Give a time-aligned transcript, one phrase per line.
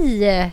[0.00, 0.52] Hej!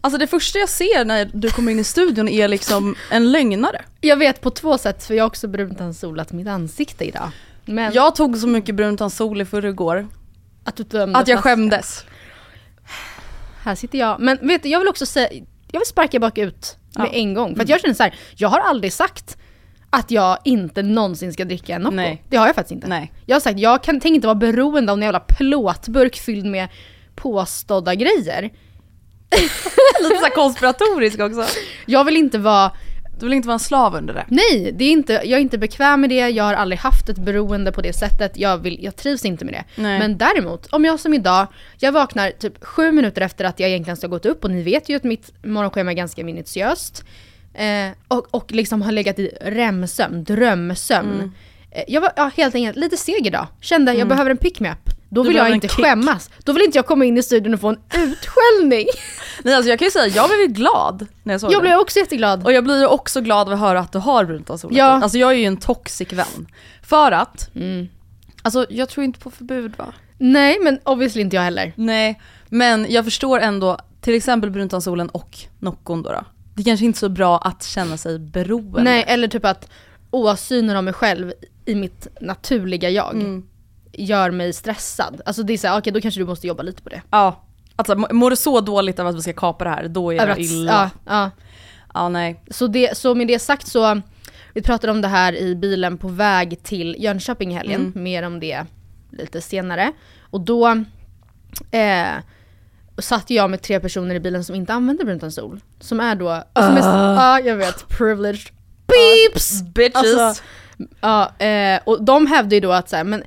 [0.00, 3.84] Alltså det första jag ser när du kommer in i studion är liksom en lögnare.
[4.00, 7.30] Jag vet på två sätt för jag har också bruntansolat mitt ansikte idag.
[7.64, 10.06] Men Jag tog så mycket brunt sol i förrgår
[10.64, 11.56] att, du dömde att jag flaskan.
[11.56, 12.04] skämdes.
[13.62, 14.20] Här sitter jag.
[14.20, 15.28] Men vet du, jag vill också säga,
[15.72, 17.12] jag vill sparka bakut med Ja.
[17.12, 17.56] en gång.
[17.56, 19.36] För att jag känner så här, jag har aldrig sagt
[19.90, 21.96] att jag inte någonsin ska dricka en Nocco.
[21.96, 22.22] Nej.
[22.28, 22.86] Det har jag faktiskt inte.
[22.88, 23.12] Nej.
[23.26, 26.68] Jag har sagt, jag kan, tänker inte vara beroende av en jävla plåtburk fylld med
[27.16, 28.42] påstådda grejer.
[30.02, 31.44] Lite så konspiratorisk också.
[31.86, 32.72] Jag vill inte vara
[33.20, 34.24] Du vill inte vara en slav under det.
[34.28, 37.18] Nej, det är inte, jag är inte bekväm med det, jag har aldrig haft ett
[37.18, 39.82] beroende på det sättet, jag, vill, jag trivs inte med det.
[39.82, 39.98] Nej.
[39.98, 41.46] Men däremot, om jag som idag,
[41.78, 44.88] jag vaknar typ sju minuter efter att jag egentligen ska gått upp och ni vet
[44.88, 47.04] ju att mitt morgonschema är ganska minutiöst.
[47.54, 51.12] Eh, och, och liksom har legat i REM-sömn, drömsömn.
[51.12, 51.32] Mm.
[51.70, 54.95] Eh, jag var ja, helt enkelt lite seg idag, kände jag behöver en pick-me-up.
[55.08, 56.30] Då vill jag inte skämmas.
[56.44, 58.86] Då vill inte jag komma in i studion och få en utskällning.
[59.42, 61.62] Nej alltså jag kan ju säga, jag blev ju glad när jag såg jag det.
[61.62, 62.44] blev också jätteglad.
[62.44, 64.70] Och jag blir ju också glad av att höra att du har brunt sol.
[64.76, 64.84] Ja.
[65.02, 66.46] Alltså jag är ju en toxic vän.
[66.82, 67.88] För att, Mm.
[68.42, 69.86] alltså jag tror inte på förbud va?
[70.18, 71.72] Nej, men obviously inte jag heller.
[71.76, 76.24] Nej, men jag förstår ändå, till exempel bruntansolen och Noccon då, då.
[76.54, 78.82] Det kanske inte är så bra att känna sig beroende.
[78.82, 79.68] Nej, eller typ att
[80.10, 81.32] åsynen av mig själv
[81.64, 83.46] i mitt naturliga jag Mm.
[83.98, 85.20] Gör mig stressad.
[85.26, 87.02] Alltså det är såhär, okej då kanske du måste jobba lite på det.
[87.10, 87.42] Ja.
[87.76, 90.22] Alltså må- mår du så dåligt av att vi ska kapa det här, då är
[90.22, 90.90] Över det illa.
[91.06, 91.30] Ja, ja.
[91.94, 92.42] ja nej.
[92.50, 94.00] Så, det, så med det sagt så,
[94.54, 98.02] vi pratade om det här i bilen på väg till Jönköping i helgen, Mm.
[98.02, 98.64] mer om det
[99.10, 99.92] lite senare.
[100.30, 100.68] Och då
[101.70, 102.06] eh,
[102.98, 105.60] satt jag med tre personer i bilen som inte använder bruntonsol.
[105.80, 108.52] Som är då, som är, ja jag vet, privileged
[108.86, 109.62] beeps!
[109.62, 109.96] Bitches.
[110.18, 110.42] Alltså,
[111.00, 113.22] ja, eh, och de hävdade ju då att så här, men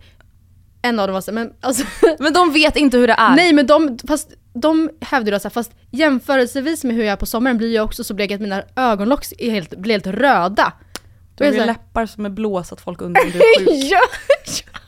[0.81, 1.83] en av dem var så här, men alltså
[2.19, 3.35] Men de vet inte hur det är.
[3.35, 7.57] Nej men de, fast de hävdade här, fast jämförelsevis med hur jag är på sommaren
[7.57, 10.73] blir jag också så blek att mina ögonlock är helt, blir helt röda.
[11.35, 13.69] Du har ju läppar som är blå så att folk undrar om du är sjuk.
[13.91, 13.99] ja,
[14.45, 14.79] ja.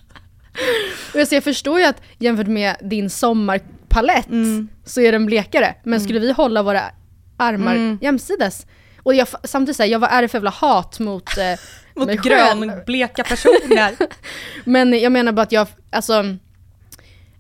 [1.14, 4.68] Och jag, så jag förstår ju att jämfört med din sommarpalett Mm.
[4.86, 5.76] så är den blekare.
[5.84, 6.82] Men skulle vi hålla våra
[7.38, 7.98] armar Mm.
[8.02, 8.66] jämsides?
[9.04, 11.44] Och jag, samtidigt säger jag vad är det för jävla hat mot, eh,
[12.02, 13.96] Mot mig grönbleka personer.
[14.66, 16.24] Men jag menar bara att jag, alltså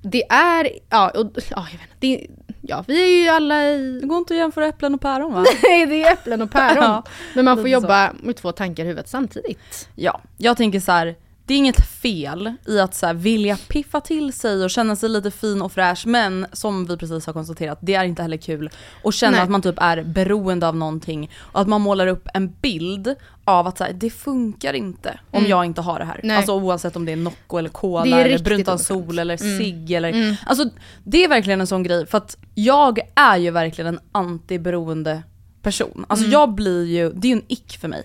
[0.01, 2.27] det är, ja, och, ja, jag vet inte, det,
[2.61, 5.45] ja vi är ju alla i Det går inte att jämföra äpplen och päron va?
[5.63, 6.77] Nej, det är äpplen och päron.
[6.83, 7.03] Ja,
[7.35, 7.83] Men man får lite så.
[7.83, 9.89] jobba med två tankar i huvudet samtidigt.
[9.95, 11.15] Ja, jag tänker så här.
[11.45, 15.09] Det är inget fel i att så här, vilja piffa till sig och känna sig
[15.09, 18.69] lite fin och fräsch men som vi precis har konstaterat, det är inte heller kul
[19.03, 19.41] att känna Nej.
[19.41, 23.15] att man typ är beroende av någonting och att man målar upp en bild
[23.51, 26.13] av att så här, det funkar inte om jag inte har det här.
[26.15, 26.27] Mm.
[26.27, 26.37] Nej.
[26.37, 29.19] Alltså oavsett om det är Nocco eller Cola eller Bruntansol oskönt.
[29.19, 29.57] eller Mm.
[29.57, 30.09] cigg eller...
[30.09, 30.35] Mm.
[30.45, 30.69] Alltså
[31.03, 35.23] det är verkligen en sån grej för att jag är ju verkligen en antiberoende
[35.61, 36.05] person.
[36.09, 36.31] Alltså Mm.
[36.33, 38.03] jag blir ju, det är ju en ick för mig.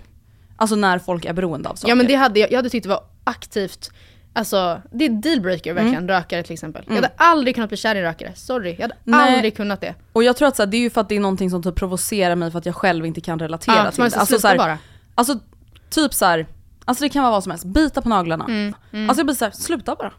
[0.57, 1.89] Alltså när folk är beroende av saker.
[1.89, 3.91] Ja men det hade jag, jag hade tyckt det var aktivt,
[4.33, 5.85] alltså det är dealbreaker Mm.
[5.85, 6.85] verkligen, rökare till exempel.
[6.89, 8.73] Jag hade aldrig kunnat bli kär i rökare, sorry.
[8.79, 9.35] Jag hade Nej.
[9.35, 9.95] aldrig kunnat det.
[10.13, 11.63] Och jag tror att så här, det är ju för att det är någonting som
[11.63, 14.17] typ provocerar mig för att jag själv inte kan relatera så till det.
[14.21, 14.79] Alltså, så här, bara.
[15.17, 15.39] Alltså
[15.91, 16.47] typ så här,
[16.89, 17.65] Alltså det kan vara vad som helst.
[17.65, 18.45] Bita på naglarna.
[18.45, 18.75] Mm,
[19.09, 20.13] Alltså jag blir såhär, sluta bara.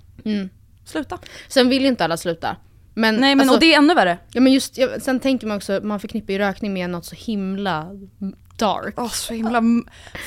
[0.85, 1.17] Sluta.
[1.47, 2.55] Sen vill ju inte alla sluta.
[2.93, 4.17] Men, Nej men alltså, och det är ännu värre.
[4.31, 7.15] ja, men just, ja, sen tänker man också, man förknippar ju rökning med något så
[7.15, 7.87] himla
[8.57, 8.93] dark.
[8.97, 9.61] Åh så himla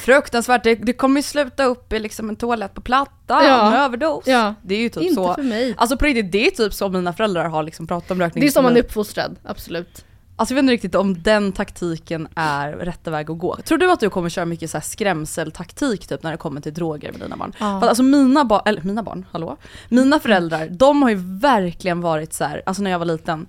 [0.04, 0.64] fruktansvärt.
[0.64, 3.70] Det, det kommer ju sluta upp i liksom en toalett på Platta Ja.
[3.70, 4.24] med överdos.
[4.26, 4.54] Ja.
[4.62, 5.34] Det är ju typ Inte så.
[5.34, 5.74] för mig.
[5.76, 8.40] Alltså på riktigt, det är typ så mina föräldrar har liksom pratat om rökning.
[8.40, 10.04] Det är som man är uppfostrad, absolut.
[10.40, 13.56] Alltså jag vet inte riktigt om den taktiken är rätta väg att gå.
[13.56, 16.74] Tror du att du kommer köra mycket så här skrämseltaktik typ när det kommer till
[16.74, 17.52] droger med dina barn?
[17.58, 17.80] Ja.
[17.80, 19.56] För alltså mina barn, eller mina barn, hallå?
[19.88, 23.46] Mina föräldrar, de har ju verkligen varit så här, alltså när jag var liten.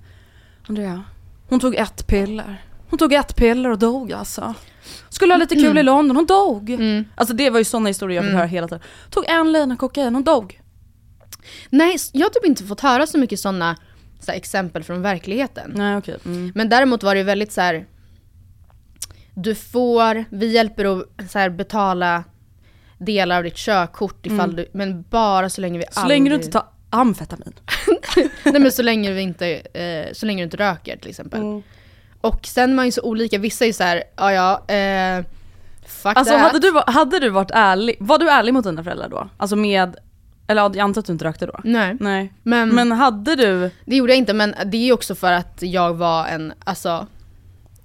[0.67, 1.03] Andrea,
[1.49, 2.65] hon tog ett piller.
[2.89, 4.53] Hon tog ett piller och dog alltså.
[5.09, 6.69] Skulle ha lite kul i London, hon dog.
[6.69, 7.05] Mm.
[7.15, 8.83] Alltså det var ju sådana historier jag fick höra hela tiden.
[9.09, 10.61] Tog en lina kokain, hon dog.
[11.69, 13.75] Nej, jag har typ inte fått höra så mycket sådana
[14.21, 15.71] så här, exempel från verkligheten.
[15.75, 16.17] Nej okej.
[16.25, 16.51] Mm.
[16.55, 17.85] Men däremot var det väldigt så här.
[19.33, 22.23] Du får, vi hjälper att så här, betala
[22.97, 25.93] delar av ditt körkort ifall du, men bara så länge vi Mm.
[26.03, 27.53] Så länge du aldrig- inte tar amfetamin.
[28.43, 31.39] Nej men så länge vi inte, eh, så länge du inte röker till exempel.
[31.41, 31.63] Mm.
[32.21, 35.25] Och sen är man ju så olika, vissa är ju såhär, ja ja, eh,
[35.85, 36.41] fuck Alltså that.
[36.41, 39.29] hade du, hade du varit ärlig, var du ärlig mot dina föräldrar då?
[39.37, 39.95] Alltså med,
[40.51, 41.59] eller jag antar att du inte rökte då?
[41.63, 42.33] Nej, Nej.
[42.43, 45.93] men, Men hade du, det gjorde jag inte men det är också för att jag
[45.93, 47.07] var en, alltså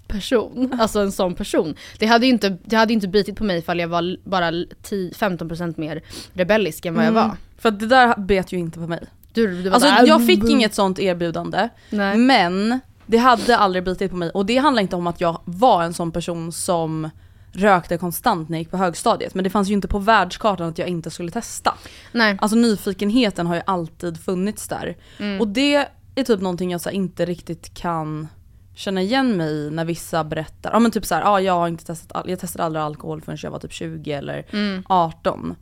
[0.08, 1.74] person, alltså en sån person.
[1.98, 5.74] Det hade ju inte, det hade inte bitit på mig ifall jag var bara 10-15%
[5.80, 6.02] mer
[6.32, 7.28] rebellisk än vad jag Mm.
[7.28, 7.36] var.
[7.58, 9.00] för det där bet ju inte på mig.
[9.32, 12.16] Du, du Alltså såhär, jag fick "Mm, inget sånt erbjudande, Nej.
[12.18, 14.30] men det hade aldrig bitit på mig.
[14.30, 17.10] Och det handlar inte om att jag var en sån person som
[17.56, 19.34] rökte konstant när jag gick på högstadiet.
[19.34, 21.74] Men det fanns ju inte på världskartan att jag inte skulle testa.
[22.12, 22.36] Nej.
[22.40, 24.96] Alltså nyfikenheten har ju alltid funnits där.
[25.18, 25.40] Mm.
[25.40, 28.28] Och det är typ någonting jag så inte riktigt kan
[28.74, 31.84] känna igen mig i när vissa berättar, ja men typ såhär, ja jag har inte
[31.84, 34.82] testat, jag testade aldrig alkohol förrän jag var typ 20 eller Mm.
[34.88, 35.54] 18.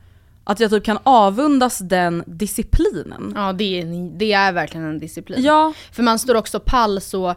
[0.44, 3.32] Att jag typ kan avundas den disciplinen.
[3.36, 5.42] Ja det är, det är verkligen en disciplin.
[5.42, 7.34] Ja, För man står också pall så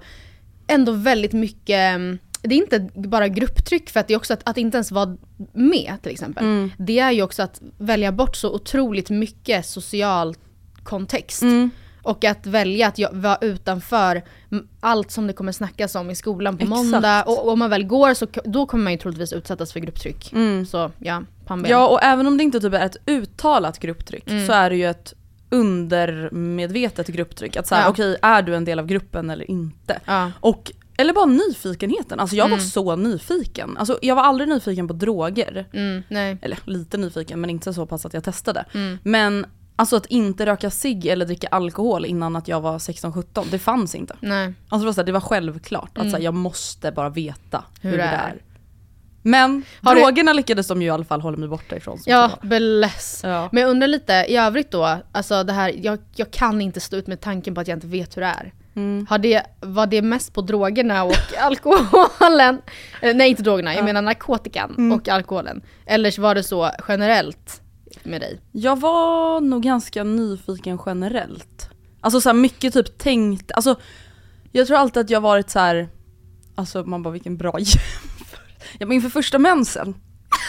[0.68, 4.50] ändå väldigt mycket, mm, det är inte bara grupptryck för att det är också att,
[4.50, 5.18] att inte ens vara
[5.54, 6.44] med till exempel.
[6.46, 6.72] Mm.
[6.78, 10.36] Det är ju också att välja bort så otroligt mycket social
[10.84, 11.42] kontext.
[11.42, 11.70] Mm.
[12.04, 14.22] Och att välja att vara utanför
[14.80, 16.84] allt som det kommer snackas om i skolan på Exakt.
[16.84, 17.24] måndag.
[17.24, 20.34] Och, om man väl går så då kommer man ju troligtvis utsättas för grupptryck.
[20.34, 20.66] Mm.
[20.66, 21.72] Så ja, pannben.
[21.72, 24.48] ja och även om det inte typ är ett uttalat grupptryck Mm.
[24.48, 25.14] så är det ju ett
[25.50, 27.56] undermedvetet grupptryck.
[27.56, 27.90] Att säga Ja.
[27.90, 30.00] okej, är du en del av gruppen eller inte?
[30.06, 30.32] Ja.
[30.40, 32.66] Och, eller bara nyfikenheten, alltså jag var Mm.
[32.68, 33.78] så nyfiken.
[33.78, 35.66] Alltså jag var aldrig nyfiken på droger.
[35.74, 36.04] Mm.
[36.42, 38.66] Eller lite nyfiken men inte så pass att jag testade.
[38.74, 38.98] Mm.
[39.04, 39.46] Men
[39.76, 43.96] alltså att inte röka cigg eller dricka alkohol innan att jag var 16-17, det fanns
[43.96, 44.16] inte.
[44.20, 44.54] Nej.
[44.70, 46.12] Alltså det var, så här, det var självklart att Mm.
[46.12, 48.14] så här, jag måste bara veta hur, Hur det är.
[48.30, 48.42] är.
[49.22, 52.00] Men Har du- drogerna lyckades de ju i alla fall hålla mig borta ifrån.
[52.06, 52.50] Ja, var.
[52.50, 53.22] bless.
[53.24, 53.50] Ja.
[53.52, 56.98] Men jag undrar lite i övrigt då, alltså det här, jag, jag kan inte stå
[56.98, 58.54] ut med tanken på att jag inte vet hur det är.
[58.78, 59.06] Mm.
[59.10, 62.62] Har det, var det mest på drogerna och alkoholen?
[63.02, 64.92] Eh, Nej inte drogerna, jag menar narkotikan Mm.
[64.98, 65.62] och alkoholen.
[65.86, 67.62] Eller var det så generellt
[68.04, 68.42] med dig?
[68.52, 71.70] Jag var nog ganska nyfiken generellt.
[72.02, 73.76] Alltså så mycket typ tänkt, alltså
[74.52, 75.90] jag tror alltid att jag varit så här.
[76.56, 77.80] alltså man bara vilken bra jämförelse.
[78.80, 79.96] Ja men inför första mensen.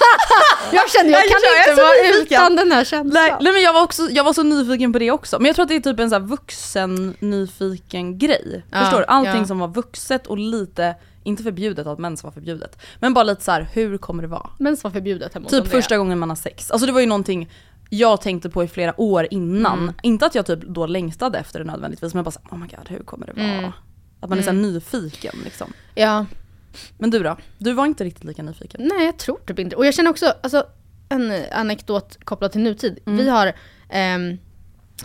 [0.72, 3.24] Jag kände jag Jag kan så inte vara utan den här känslan.
[3.24, 5.38] Nej, nej men jag var, också, jag var så nyfiken på det också.
[5.38, 8.64] Men jag tror att det är typ en så vuxen nyfiken grej.
[8.70, 9.04] Ja, Förstår du?
[9.04, 9.46] Allting ja.
[9.46, 12.78] som var vuxet och lite, inte förbjudet att mens var förbjudet.
[13.00, 14.50] Men bara lite så här, hur kommer det vara?
[14.58, 16.70] Mens var förbjudet hemma Typ första gången man har sex.
[16.70, 17.50] Alltså det var ju någonting
[17.90, 19.78] jag tänkte på i flera år innan.
[19.78, 19.94] Mm.
[20.02, 22.66] Inte att jag typ då längtade efter det nödvändigtvis men jag bara såhär, oh my
[22.66, 23.46] god hur kommer det vara?
[23.46, 23.70] Mm.
[24.20, 25.72] Att man är så här nyfiken liksom.
[25.94, 26.26] Ja,
[26.98, 27.36] Men du då?
[27.58, 28.80] Du var inte riktigt lika nyfiken?
[28.94, 30.66] Nej, jag tror typ inte Och jag känner också, alltså
[31.08, 32.98] en anekdot kopplad till nutid.
[33.06, 33.18] Mm.
[33.18, 33.52] Vi har
[33.88, 34.38] ehm,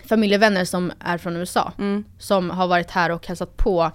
[0.05, 1.71] familjevänner som är från USA.
[1.77, 2.03] Mm.
[2.19, 3.91] Som har varit här och hälsat på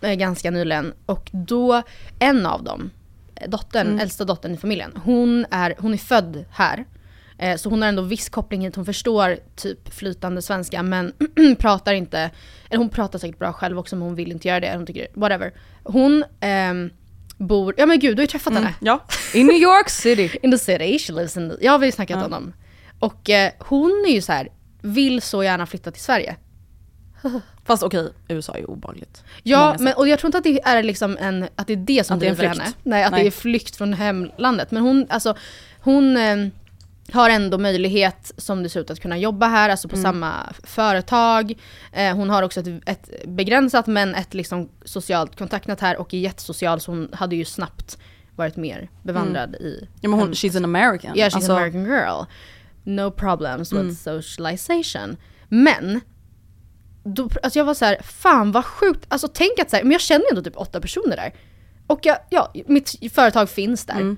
[0.00, 0.92] eh, ganska nyligen.
[1.06, 1.82] Och då,
[2.18, 2.90] en av dem,
[3.36, 4.00] eh, dottern, Mm.
[4.00, 6.84] äldsta dottern i familjen, hon är, hon är född här.
[7.38, 11.12] Eh, så hon har ändå viss koppling hit, hon förstår typ flytande svenska men
[11.58, 12.30] pratar inte,
[12.68, 15.06] eller hon pratar säkert bra själv också men hon vill inte göra det, hon tycker,
[15.14, 15.52] whatever.
[15.82, 16.90] Hon ehm,
[17.46, 18.74] bor, ja men gud du har ju träffat henne.
[18.80, 20.38] Ja, i New York City.
[20.42, 21.56] In the city, she lives in the...
[21.60, 22.24] Ja, vi har ju snackat Ja.
[22.24, 22.52] om dem.
[22.98, 24.48] Och eh, hon är ju så här,
[24.82, 26.36] vill så gärna flytta till Sverige.
[27.66, 29.24] Fast okej, USA är ju obehagligt.
[29.42, 32.06] Ja, men, och jag tror inte att det är liksom en, att det är det
[32.06, 32.58] som Att det driver flykt.
[32.64, 32.74] henne.
[32.82, 33.22] Nej, att Nej.
[33.22, 34.70] det är flykt från hemlandet.
[34.70, 35.36] Men hon, alltså,
[35.80, 36.36] hon eh,
[37.12, 39.96] har ändå möjlighet, som det ser ut, att kunna jobba här, alltså Mm.
[39.96, 41.52] på samma företag.
[41.92, 46.18] Eh, hon har också ett, ett begränsat men ett liksom socialt kontaktnät här och är
[46.18, 47.98] jättesocial så hon hade ju snabbt
[48.36, 51.16] varit mer bevandrad i Ja men hon, hennes- she's an American.
[51.16, 52.24] Yeah, she's Alltså, an American girl.
[52.84, 53.94] No problems with Mm.
[53.94, 55.16] socialization.
[55.48, 56.00] Men,
[57.04, 59.06] då, alltså jag var så här, fan vad sjukt.
[59.08, 61.34] Alltså tänk att så här, men jag känner ändå typ åtta personer där.
[61.86, 63.94] Och jag, ja, mitt företag finns där.
[63.94, 64.16] Mm.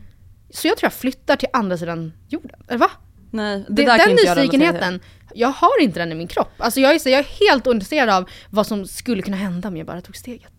[0.51, 2.61] Så jag tror jag flyttar till andra sidan jorden.
[2.69, 2.91] Eller va?
[3.31, 5.01] Nej, det, Det, den inte jag nyfikenheten,
[5.35, 6.53] jag har inte den i min kropp.
[6.59, 9.77] Alltså jag är, så, jag är helt ointresserad av vad som skulle kunna hända om
[9.77, 10.53] jag bara tog steget.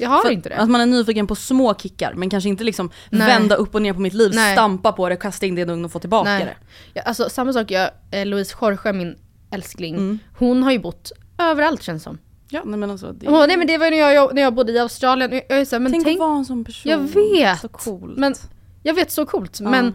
[0.00, 0.56] Jag har För inte det.
[0.56, 3.26] Att man är nyfiken på små kickar men kanske inte liksom Nej.
[3.26, 4.54] vända upp och ner på mitt liv, Nej.
[4.54, 6.44] stampa på det, kasta in det i en ugn och få tillbaka Nej.
[6.44, 6.56] det.
[6.94, 9.16] Ja, alltså samma sak, jag, eh, Louise Jorge, min
[9.50, 10.18] älskling, Mm.
[10.38, 12.18] hon har ju bott överallt känns som.
[12.50, 14.72] Ja nej men alltså, det, Åh, nej men det var när jag, när jag bodde
[14.72, 16.90] i Australien, jag, jag så här, men tänk, tänk, att vara en sån person.
[16.92, 17.60] jag vet!
[17.60, 18.18] Så coolt.
[18.18, 18.34] Men
[18.82, 19.94] jag vet så coolt, men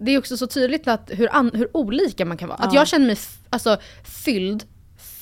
[0.00, 2.58] det är också så tydligt att hur, an, hur olika man kan vara.
[2.58, 2.80] Att Ja.
[2.80, 3.16] jag känner mig
[3.50, 3.76] alltså,
[4.24, 4.64] fylld,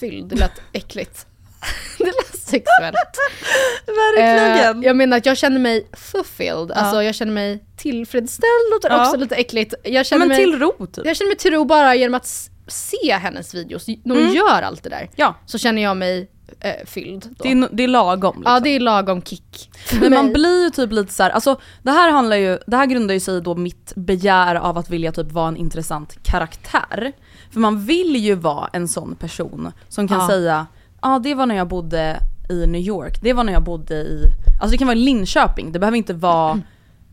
[0.01, 1.27] fylld, det lät äckligt.
[1.99, 2.97] det lät sexuellt.
[3.87, 4.79] Verkligen!
[4.81, 9.07] Eh, jag menar att jag känner mig fulfilled, alltså jag känner mig tillfredsställd, låter Ja.
[9.07, 9.75] också lite äckligt.
[9.85, 11.07] Jag Ja, känner, men mig, till ro typ.
[11.07, 14.83] jag känner mig till ro bara genom att se hennes videos, när hon gör allt
[14.83, 15.11] det där.
[15.17, 17.23] Ja, Så känner jag mig eh, fylld.
[17.23, 17.43] Då.
[17.45, 18.37] det är, det är lagom.
[18.37, 18.53] Liksom.
[18.53, 19.71] Ja det är lagom kick.
[20.01, 22.87] Men man blir ju typ lite så här, alltså det här handlar ju, det här
[22.87, 27.13] grundar ju sig i då mitt begär av att vilja typ vara en intressant karaktär.
[27.51, 30.29] För man vill ju vara en sån person som kan Ja.
[30.29, 30.67] säga,
[31.03, 33.95] ja ah, det var när jag bodde i New York, det var när jag bodde
[33.95, 34.25] i,
[34.61, 36.61] alltså det kan vara Linköping, det behöver inte vara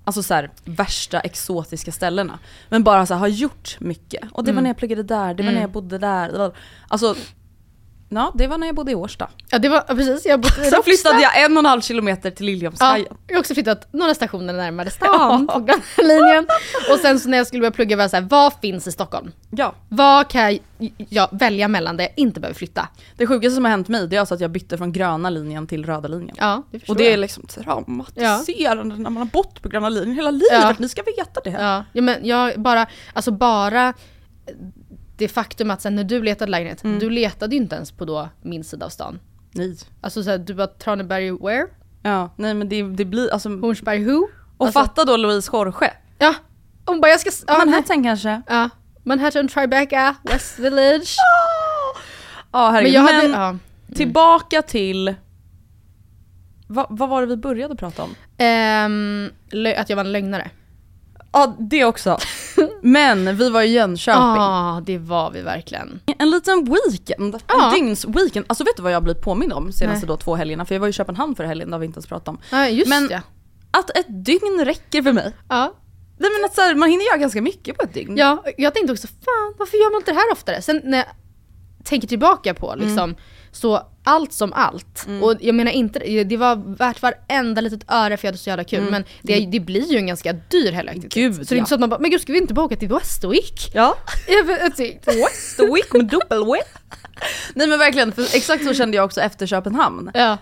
[0.07, 2.39] Alltså så här, värsta exotiska ställena.
[2.69, 4.23] Men bara så här, har gjort mycket.
[4.31, 6.51] Och det var när jag pluggade där, det var när jag bodde där.
[6.87, 7.15] Alltså,
[8.09, 9.29] ja det var när jag bodde i Årsta.
[9.49, 11.81] Ja det var ja, precis, jag bott i Sen flyttade jag en och en halv
[11.81, 13.17] kilometer till Ja, Liljeholmskajen.
[13.27, 16.47] jag har också flyttat några stationer närmare stan på Gröna linjen.
[16.91, 19.31] Och sen så när jag skulle börja plugga var jag såhär, vad finns i Stockholm?
[19.49, 19.75] Ja.
[19.89, 20.59] Vad kan jag,
[21.09, 22.87] jag välja mellan där jag inte behöver flytta?
[23.17, 25.67] Det sjukaste som har hänt mig det är alltså att jag bytte från gröna linjen
[25.67, 26.35] till röda linjen.
[26.39, 30.31] Ja, det och det är liksom traumatiserande när man har bott på gröna linjen hela
[30.31, 30.47] livet.
[30.51, 30.75] Ja.
[30.77, 31.49] Ni ska veta det.
[31.49, 33.93] Ja, ja men jag bara, alltså bara
[35.17, 36.99] det faktum att sen när du letade lägenhet, Mm.
[36.99, 39.19] du letade ju inte ens på då min sida av stan.
[39.51, 39.77] Nej.
[40.01, 41.67] Alltså såhär, du bara Traneberg where?
[42.03, 43.49] Ja, nej men det, det blir alltså...
[43.49, 44.27] Hornsberg who?
[44.57, 45.91] Och alltså, fatta då Louise Jorge.
[46.17, 46.35] Ja,
[46.85, 47.29] hon bara jag ska...
[47.47, 47.65] Ja, nej.
[47.65, 48.41] Manhattan kanske?
[48.47, 48.69] ja.
[49.03, 51.15] Manhattan, Tribeca, West Village.
[52.51, 53.03] Ja Men herregud.
[53.03, 53.57] Men, hade,
[53.89, 53.95] ja.
[53.95, 55.15] tillbaka till...
[56.67, 58.09] Va, vad var det vi började prata om?
[59.51, 60.49] Lö- att jag var en lögnare.
[61.35, 62.17] Ja det också.
[62.81, 64.21] Men vi var i Jönköping.
[64.21, 65.99] Ja, det var vi verkligen.
[66.19, 67.65] En liten weekend, Ja.
[67.67, 68.45] en dygns weekend.
[68.49, 70.07] Alltså vet du vad jag blir påmind om senaste Nej.
[70.07, 70.65] då två helgerna?
[70.65, 72.37] För jag var i Köpenhamn förra helgen, det har vi inte ens pratat om.
[72.51, 73.21] Ja, just Men- ja.
[73.71, 75.33] Att ett dygn räcker för mig.
[75.49, 75.73] Ja.
[76.17, 78.17] Nej men att så här, man hinner göra ganska mycket på ett dygn.
[78.17, 80.61] ja, jag tänkte också fan varför gör man inte det här oftare?
[80.61, 81.07] Sen när jag
[81.83, 83.15] tänker tillbaka på liksom,
[83.51, 85.07] så allt som allt.
[85.21, 88.63] Och jag menar inte, det var värt varenda litet öre för jag hade så jävla
[88.63, 88.91] kul.
[88.91, 91.13] Men det, det blir ju en ganska dyr helgaktivitet.
[91.13, 91.59] Gud, så det är ja.
[91.59, 93.71] inte så att man bara, men gud ska vi inte bara åka till Westwick?
[93.73, 93.95] Ja.
[94.27, 95.11] Jag vet inte.
[95.11, 96.79] West the week med dubbel-whip.
[97.55, 100.11] Nej men verkligen, för exakt så kände jag också efter Köpenhamn.
[100.13, 100.37] Ja,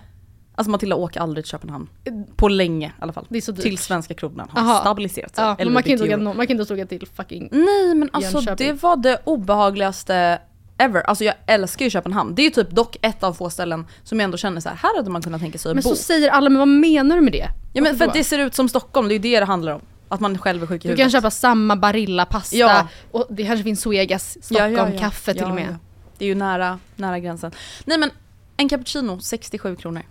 [0.56, 1.88] Alltså Matilda åker aldrig till Köpenhamn.
[2.36, 3.26] På länge i alla fall.
[3.28, 3.62] Det är så dyrt.
[3.62, 4.80] Till svenska kronan har Aha.
[4.80, 5.44] stabiliserat sig.
[5.44, 7.48] ja man kan, inte åka, man kan inte åka till fucking...
[7.52, 8.66] Nej men alltså Jönköping.
[8.66, 10.38] det var det obehagligaste
[10.78, 11.00] ever.
[11.02, 12.34] Alltså jag älskar ju Köpenhamn.
[12.34, 14.76] Det är ju typ dock ett av få ställen som jag ändå känner så här,
[14.76, 15.88] här hade man kunnat tänka sig att Men bo.
[15.90, 17.48] så säger alla, men vad menar du med det?
[17.72, 19.72] ja men för att det ser ut som Stockholm, det är ju det det handlar
[19.72, 19.80] om.
[20.08, 21.04] Att man själv är sjuk i Du huvudet.
[21.04, 22.88] kan köpa samma Barilla-pasta Ja.
[23.10, 24.76] och det kanske finns Suegas Ja, ja, ja.
[24.76, 25.76] Stockholm-kaffe till och med.
[26.18, 27.52] Det är ju nära, nära gränsen.
[27.84, 28.10] Nej men
[28.56, 30.02] en cappuccino 67 kronor.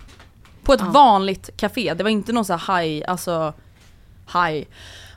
[0.64, 3.54] På ett vanligt café, det var inte någon så här high, alltså
[4.34, 4.66] high.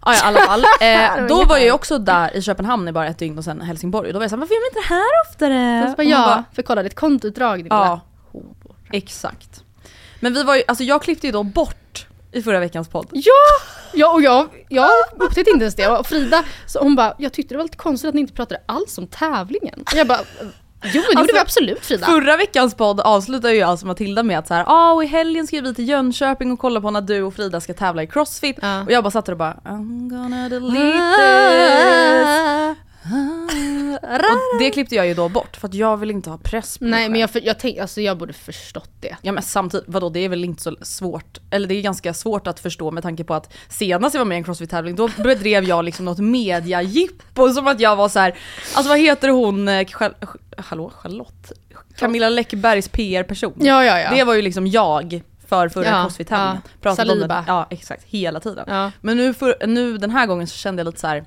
[0.06, 0.64] Ja, ja, i alla fall.
[0.80, 4.06] Eh, då var jag också där i Köpenhamn i bara ett dygn och sen Helsingborg.
[4.08, 5.82] Och då var jag såhär, varför gör vi inte det här oftare?
[5.96, 8.00] Bara, man ja, bara, för kolla ett kontoutdrag din Ja.
[8.92, 9.64] exakt.
[10.20, 13.06] Men vi var ju, alltså jag klippte ju då bort i förra veckans podd.
[13.12, 13.66] Ja!
[13.92, 15.88] Ja och jag, jag upptäckte inte ens det.
[15.88, 18.60] Och Frida, så hon bara, jag tyckte det var lite konstigt att ni inte pratade
[18.66, 19.80] alls om tävlingen.
[19.86, 20.20] Och jag bara,
[20.94, 22.06] jo men det gjorde Alltså, vi absolut Frida.
[22.06, 25.46] Förra veckans podd avslutar ju alltså Matilda med att så här, ah, och i helgen
[25.46, 28.58] ska vi till Jönköping och kolla på när du och Frida ska tävla i crossfit.
[28.62, 28.82] Ja.
[28.82, 32.85] Och jag bara satt där och bara I'm gonna delete this.
[34.52, 36.84] Och det klippte jag ju då bort för att jag vill inte ha press på
[36.84, 37.10] mig Nej själv.
[37.12, 39.16] men jag, för- jag tänkte, alltså jag borde förstått det.
[39.22, 42.46] Ja men samtidigt, vadå det är väl inte så svårt, eller det är ganska svårt
[42.46, 45.64] att förstå med tanke på att senast jag var med i en crossfit-tävling då bedrev
[45.64, 48.38] jag liksom något mediajippo som att jag var så här.
[48.74, 50.14] alltså vad heter hon, eh, Char-
[50.58, 51.52] hallå Charlotte?
[51.96, 53.52] Camilla Läckbergs PR-person.
[53.56, 54.10] Ja ja ja.
[54.10, 56.60] Det var ju liksom jag för förra Ja, crossfit-tävlingen.
[56.64, 56.70] ja.
[56.82, 57.34] Pratade om Saliba.
[57.34, 58.64] den, ja exakt, hela tiden.
[58.68, 58.92] ja.
[59.00, 61.24] Men nu, för, nu den här gången så kände jag lite så här.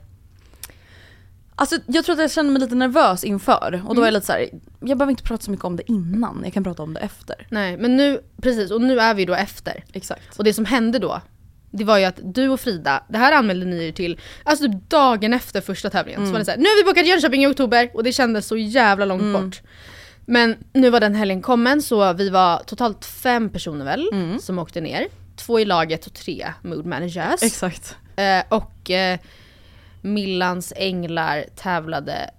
[1.60, 4.26] Alltså jag tror att jag kände mig lite nervös inför och då var jag lite
[4.26, 4.50] så här.
[4.80, 7.48] jag behöver inte prata så mycket om det innan, jag kan prata om det efter.
[7.50, 9.84] Nej men nu, precis och nu är vi då efter.
[9.94, 10.38] Exakt.
[10.38, 11.22] Och det som hände då,
[11.72, 14.90] det var ju att du och Frida, det här anmälde ni er till, alltså typ
[14.90, 16.26] dagen efter första tävlingen.
[16.26, 18.48] Så var det så här, nu har vi bokat Jönköping i oktober och det kändes
[18.48, 19.62] så jävla långt bort.
[20.26, 24.08] Men nu var den helgen kommen så vi var totalt fem personer väl
[24.42, 25.08] som åkte ner.
[25.36, 27.44] Två i laget och tre mood managers.
[27.44, 27.96] Exakt.
[28.16, 29.20] Eh, och eh,
[30.02, 32.30] Millans änglar tävlade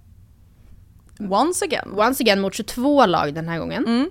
[1.29, 1.93] Once again.
[1.99, 3.85] once again mot 22 lag den här gången.
[3.85, 4.09] Mm.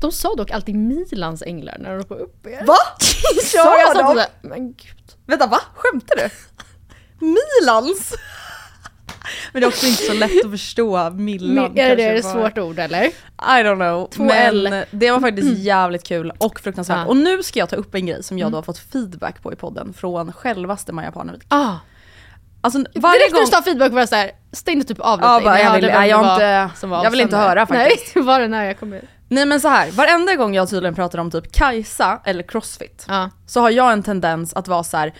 [0.00, 2.64] De sa dock alltid Milans änglar när de ropade upp er.
[2.66, 2.76] Va?
[3.54, 4.48] Ja, Sa jag satt de?
[4.48, 5.14] men gud.
[5.26, 5.60] Vänta va?
[5.74, 6.30] Skämtar du?
[7.26, 8.14] Milans?
[9.52, 11.78] Men det är också inte så lätt att förstå Milan.
[11.78, 13.02] Är det, det är ett svårt ord eller?
[13.04, 14.08] I don't know.
[14.10, 14.84] Två Men L.
[14.90, 16.96] det var faktiskt jävligt kul och fruktansvärt.
[16.96, 17.08] Mm.
[17.08, 19.52] Och nu ska jag ta upp en grej som jag då har fått feedback på
[19.52, 21.42] i podden från självaste Maja Parnevik.
[21.48, 21.74] Ah.
[22.64, 23.46] Alltså varje Direkt när gång...
[23.50, 26.18] du sa feedback var jag såhär, stängde typ av lite Ja, bara, jag vill- jag
[26.22, 26.32] var
[26.68, 28.14] inte- var jag vill inte höra faktiskt.
[28.16, 29.04] Nej, var det när jag kom ut?
[29.28, 33.30] Nej men så här, varenda gång jag tydligen pratar om typ Kajsa eller Crossfit Ja.
[33.46, 35.14] så har jag en tendens att vara så här.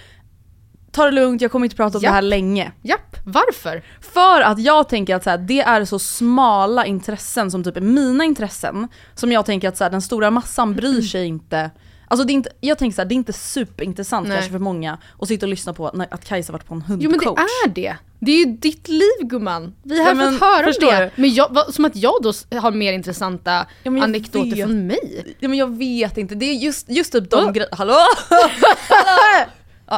[0.92, 2.10] ta det lugnt, jag kommer inte prata om Japp.
[2.10, 2.72] det här länge.
[2.82, 3.82] Japp, varför?
[4.00, 7.80] För att jag tänker att så här, det är så smala intressen som typ är
[7.80, 8.88] mina intressen.
[9.14, 11.70] Som jag tänker att så här, den stora massan bryr sig inte.
[12.08, 14.36] Alltså det är inte, jag tänker så här, det är inte superintressant Nej.
[14.36, 17.04] kanske för många att sitta och lyssna på när, att Kajsa varit på en hundcoach.
[17.24, 17.96] Jo men det är det.
[18.18, 19.74] Det är ju ditt liv gumman.
[19.82, 21.04] Vi har Ja, men fått höra om det.
[21.16, 21.22] du?
[21.22, 24.58] Men jag, vad- som att jag då har mer intressanta Ja, anekdoter vet.
[24.64, 25.36] från mig.
[25.40, 27.52] Ja men jag vet inte, det är just, just typ de Oh.
[27.52, 27.94] grejerna, hallå?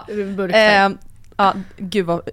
[0.36, 0.76] Burkfärg.
[0.76, 0.90] Eh,
[1.36, 2.28] ja, gud vad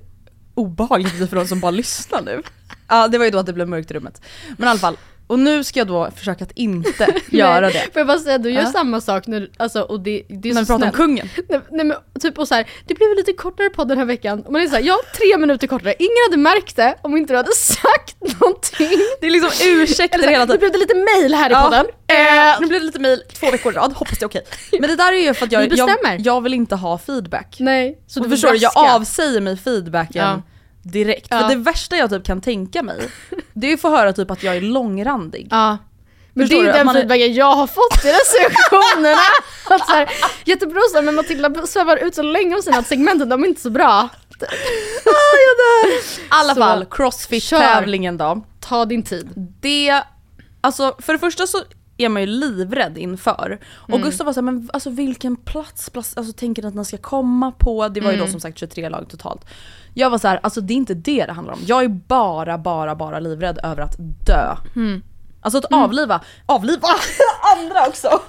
[0.55, 2.41] obehagligt för de som bara lyssnar nu.
[2.87, 4.21] Ja det var ju då att det blev mörkt i rummet.
[4.57, 7.79] Men i alla fall, och nu ska jag då försöka att inte göra det.
[7.79, 8.71] Får jag bara säga, du gör Ja.
[8.71, 10.95] samma sak nu, alltså, och det, det är Men så prata om snällt.
[10.95, 11.29] kungen.
[11.49, 14.43] Nej, nej men typ och så här, det blev lite kortare podd den här veckan.
[14.45, 15.93] Och man är såhär, ja tre minuter kortare.
[15.99, 18.99] Ingen hade märkt det om inte du hade sagt någonting.
[19.21, 20.59] Det är liksom ursäkter Eller så hela här, nu tiden.
[20.59, 21.85] blev det lite mail här i Ja, podden.
[22.07, 24.43] eh, nu blev det lite mail två veckor i rad, hoppas det är okej.
[24.79, 25.89] Men det där är ju för att jag, jag,
[26.19, 27.55] jag vill inte ha feedback.
[27.59, 30.41] Nej, så och du förstår jag avsäger mig feedbacken Ja.
[30.83, 31.27] Direkt.
[31.29, 31.39] Ja.
[31.39, 33.09] För det värsta jag typ kan tänka mig,
[33.53, 35.47] det är att få höra typ att jag är långrandig.
[35.51, 35.77] Ja.
[36.35, 39.17] Men Förstår det är ju den man är- feedbacken jag har fått i recensionerna.
[39.69, 40.09] att så här,
[40.45, 43.61] jättebra så men Matilda svävar ut så länge om sina att segmenten, de är inte
[43.61, 44.09] så bra.
[44.41, 44.45] I
[46.29, 48.41] alla Så, fall, crossfit-tävlingen då.
[48.59, 49.29] Ta din tid.
[49.61, 50.01] Det,
[50.61, 51.57] alltså för det första så
[51.97, 53.59] är man ju livrädd inför.
[53.73, 54.01] Och Mm.
[54.01, 57.51] Gustav var såhär, men alltså vilken plats, plats alltså tänker ni att den ska komma
[57.51, 57.87] på?
[57.87, 58.25] Det var ju Mm.
[58.25, 59.45] då som sagt 23 lag totalt.
[59.93, 61.59] Jag var så här, alltså det är inte det det handlar om.
[61.65, 63.95] Jag är bara, bara, bara livrädd över att
[64.27, 64.55] dö.
[64.75, 65.01] Mm.
[65.41, 66.87] Alltså att avliva, avliva
[67.57, 68.07] andra också!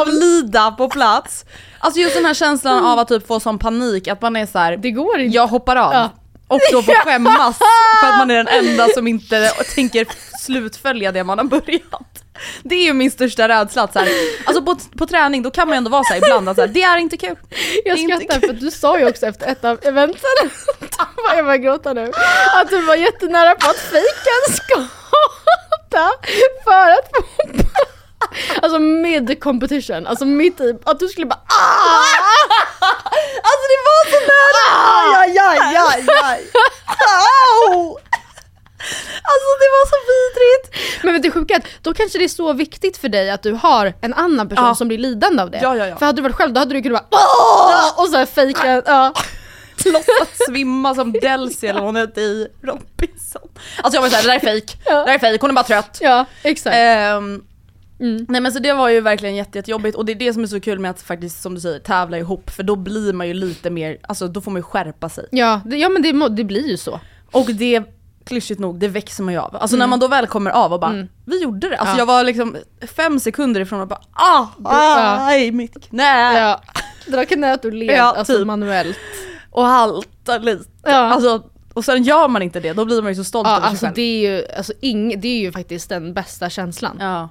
[0.00, 1.44] Avlida på plats.
[1.78, 4.58] Alltså just den här känslan av att typ få sån panik, att man är så
[4.58, 4.76] här.
[4.76, 5.36] Det går inte.
[5.36, 5.92] jag hoppar av.
[5.92, 6.10] Ja.
[6.50, 7.58] Och då får skämmas
[8.00, 10.06] för att man är den enda som inte tänker
[10.40, 12.24] slutfölja det man har börjat.
[12.62, 13.82] Det är ju min största rädsla.
[13.82, 14.08] Att så här,
[14.44, 16.60] alltså på, på träning då kan man ju ändå vara så här ibland att så
[16.60, 17.36] här, det är inte kul.
[17.84, 20.20] Jag skrattar för du sa ju också efter ett av eventen,
[21.36, 22.12] jag börjar gråta nu,
[22.54, 26.10] att du var jättenära på att fejka en skada
[26.64, 27.22] för att få
[28.62, 32.04] Alltså mid competition, alltså mitt i, att du skulle bara ah!
[33.48, 34.66] Alltså det var så nära!
[35.20, 36.40] Aj, aj, aj, aj, aj.
[37.70, 37.98] Au!
[39.22, 41.04] Alltså det var så vidrigt!
[41.04, 43.94] Men vet du sjuka då kanske det är så viktigt för dig att du har
[44.00, 44.74] en annan person Ja.
[44.74, 45.58] som blir lidande av det.
[45.62, 45.96] Ja, ja, ja.
[45.96, 48.00] För hade du varit själv då hade du kunnat bara Åh!
[48.02, 49.12] och så här fejka, ja.
[49.84, 53.42] Låtsas svimma som Delcy eller hon hette i Robinson.
[53.82, 54.76] Alltså jag var såhär, det där är fejk.
[54.84, 55.98] Det där är fejk, hon är bara trött.
[56.00, 56.76] ja exakt.
[56.76, 57.42] Ehm,
[58.00, 58.26] Mm.
[58.28, 60.46] Nej men så det var ju verkligen jätte, jättejobbigt och det är det som är
[60.46, 63.34] så kul med att faktiskt som du säger tävla ihop för då blir man ju
[63.34, 65.26] lite mer, alltså då får man ju skärpa sig.
[65.30, 67.00] Ja, det, ja men det, det blir ju så.
[67.32, 67.82] Och det,
[68.26, 69.56] klyschigt nog, det växer man ju av.
[69.56, 71.08] Alltså när man då väl kommer av och bara, Mm.
[71.24, 71.76] vi gjorde det.
[71.76, 71.98] Alltså Ja.
[71.98, 72.56] jag var liksom
[72.96, 75.18] fem sekunder ifrån att bara, ah, ja.
[75.26, 76.38] aj mitt knä.
[76.40, 76.60] Ja.
[77.06, 78.46] Dra knät ur led, Ja, alltså typ.
[78.46, 78.96] manuellt.
[79.50, 80.64] Och halta lite.
[80.84, 80.92] Ja.
[80.96, 81.42] Alltså,
[81.74, 83.70] och sen gör man inte det, då blir man ju så stolt Ja, över sig
[83.70, 83.94] alltså själv.
[83.94, 86.96] det är ju, alltså ing, det är ju faktiskt den bästa känslan.
[87.00, 87.28] Ja.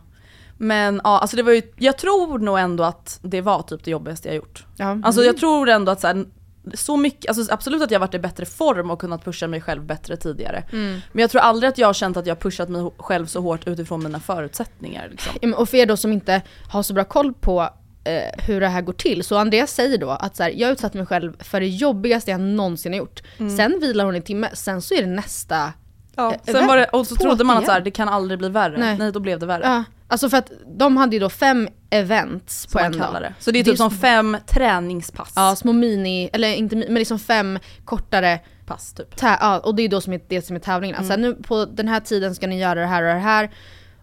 [0.61, 3.91] Men ja, alltså det var ju, jag tror nog ändå att det var typ det
[3.91, 4.65] jobbigaste jag gjort.
[4.77, 4.97] Ja.
[5.03, 6.25] Alltså jag tror ändå att så, här,
[6.73, 9.83] så mycket, alltså absolut att jag varit i bättre form och kunnat pusha mig själv
[9.83, 10.63] bättre tidigare.
[10.71, 10.99] Mm.
[11.11, 13.41] Men jag tror aldrig att jag har känt att jag har pushat mig själv så
[13.41, 15.07] hårt utifrån mina förutsättningar.
[15.11, 15.53] Liksom.
[15.53, 17.69] Och för er då som inte har så bra koll på
[18.03, 20.71] eh, hur det här går till, så Andreas säger då att så här, jag har
[20.71, 23.23] utsatt mig själv för det jobbigaste jag någonsin har gjort.
[23.37, 23.57] Mm.
[23.57, 25.73] Sen vilar hon en timme, sen så är det nästa
[26.15, 26.33] Ja.
[26.33, 28.49] Eh, Sen var det, och så trodde man att så här, det kan aldrig bli
[28.49, 28.77] värre.
[28.77, 28.97] Nej.
[28.97, 29.11] Nej.
[29.11, 29.63] då blev det värre.
[29.63, 33.21] Ja, alltså för att de hade ju då fem events på Som en man kallar
[33.21, 33.31] dag.
[33.31, 33.43] det.
[33.43, 35.33] Så det är typ som fem träningspass.
[35.35, 39.07] Ja, små mini, eller inte men liksom fem kortare Pass typ.
[39.21, 40.95] ja, och det är då som är, det som är tävlingen.
[40.95, 43.49] Alltså nu på den här tiden ska ni göra det här och det här.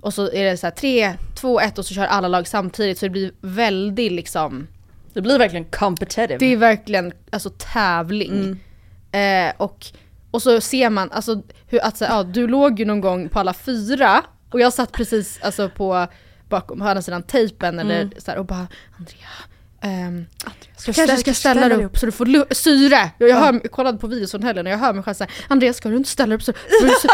[0.00, 2.98] Och så är det så här tre två, ett och så kör alla lag samtidigt
[2.98, 4.66] så det blir väldigt liksom
[5.12, 6.38] Det blir verkligen competitive.
[6.38, 8.64] Det är verkligen alltså tävling.
[9.12, 9.86] Eh, och,
[10.30, 13.38] och så ser man alltså hur att så, ja, du låg ju någon gång på
[13.40, 16.06] alla fyra och jag satt precis alltså på
[16.48, 18.66] bakom på andra sidan tejpen eller så här, och bara
[18.98, 19.28] Andrea
[19.80, 20.26] ehm,
[20.76, 23.10] ska kanske ställa- ska ställa dig upp så du får syre.
[23.18, 25.30] Jag, jag, hör, jag kollade på videos från helgen och jag hör mig själv säga
[25.48, 27.08] Andreas ska du inte ställa dig upp så får du sy-"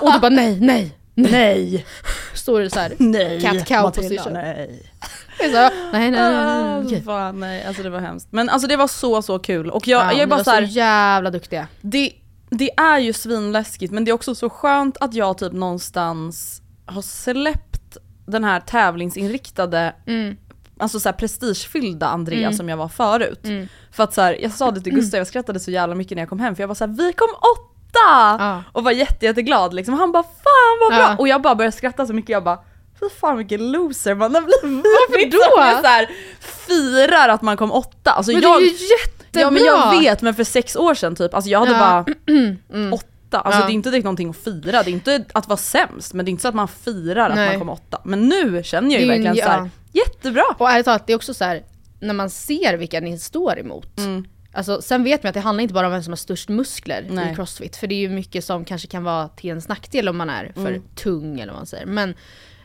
[0.00, 1.86] Och du bara nej, nej, Nej!
[2.34, 3.40] står det så här Nej!
[3.40, 4.32] cat cow Matilda, position.
[4.32, 4.92] nej.
[5.40, 8.28] Jag sa, nej, nej, nej, nej, Ah, fan, nej, alltså det var hemskt.
[8.30, 10.62] Men alltså det var så så kul och jag, Ja, jag är bara så här,
[10.62, 11.68] jävla duktiga.
[11.80, 12.12] det,
[12.50, 17.02] det är ju svinläskigt men det är också så skönt att jag typ någonstans har
[17.02, 17.96] släppt
[18.26, 20.36] den här tävlingsinriktade, Mm.
[20.78, 23.44] alltså så här prestigefyllda Andrea som jag var förut.
[23.44, 23.68] Mm.
[23.92, 26.22] För att så här, jag sa det till Gustav, jag skrattade så jävla mycket när
[26.22, 28.36] jag kom hem för jag var så här, vi kom åtta!
[28.38, 28.62] Ja.
[28.72, 29.94] Och var jätte, jätteglad liksom.
[29.94, 30.98] Han bara fan vad bra!
[31.10, 31.16] Ja.
[31.18, 32.58] Och jag bara började skratta så mycket, jag bara
[33.00, 34.84] Fy fan vilken loser man har blivit.
[34.84, 35.38] Varför då?
[35.56, 38.10] Som är så här, firar att man kom åtta.
[38.10, 39.40] Alltså Men jag, det är ju jättebra!
[39.42, 42.04] Ja men jag vet men för sex år sedan typ, alltså jag hade Ja.
[42.28, 42.58] Mm.
[42.90, 43.06] bara åtta.
[43.40, 43.66] Alltså Ja.
[43.66, 46.28] det är inte direkt någonting att fira, det är inte att vara sämst men det
[46.28, 47.48] är inte så att man firar att Nej.
[47.48, 48.00] man kom åtta.
[48.04, 50.42] Men nu känner jag ju ju en- verkligen så här, jättebra!
[50.58, 51.62] Och ärligt talat, det är också så här
[52.00, 53.98] när man ser vilka ni står emot.
[53.98, 54.24] Mm.
[54.52, 57.06] Alltså, sen vet man att det handlar inte bara om vem som har störst muskler
[57.10, 57.32] Nej.
[57.32, 57.76] i crossfit.
[57.76, 60.52] För det är ju mycket som kanske kan vara till ens nackdel om man är
[60.54, 60.82] för Mm.
[60.94, 61.86] tung eller vad man säger.
[61.86, 62.14] Men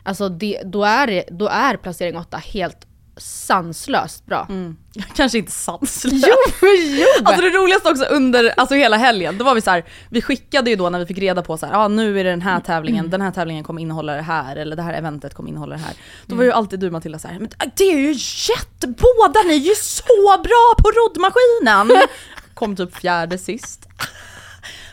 [0.02, 4.48] alltså det, då, är, då är placering 8 helt sanslöst bra.
[5.16, 6.26] Kanske inte sanslöst.
[6.28, 7.06] Jo, jo!
[7.24, 10.70] Alltså det roligaste också under alltså hela helgen, då var vi så här, vi skickade
[10.70, 12.60] ju då när vi fick reda på så här, ah, nu är det den här
[12.60, 15.82] tävlingen, den här tävlingen kommer innehålla det här, eller det här eventet kommer innehålla det
[15.82, 15.94] här.
[16.26, 18.12] Då var ju alltid du Matilda så här, men det är ju
[18.48, 22.08] jätte, båda ni är ju så bra på roddmaskinen!
[22.54, 23.88] Kom typ fjärde sist.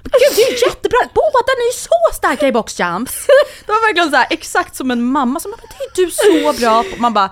[0.03, 3.25] Gud det är ju jättebra, båda ni är så starka i boxjumps!
[3.65, 6.61] Det var verkligen så här, exakt som en mamma som bara, det är du så
[6.61, 7.01] bra på.
[7.01, 7.29] Man bara,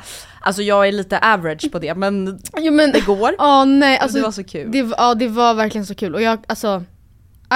[0.47, 3.35] alltså jag är lite average på det men Jo, men, det går.
[3.37, 4.71] Ja nej, alltså, det var så kul.
[4.71, 6.83] Det, ja det var verkligen så kul och jag alltså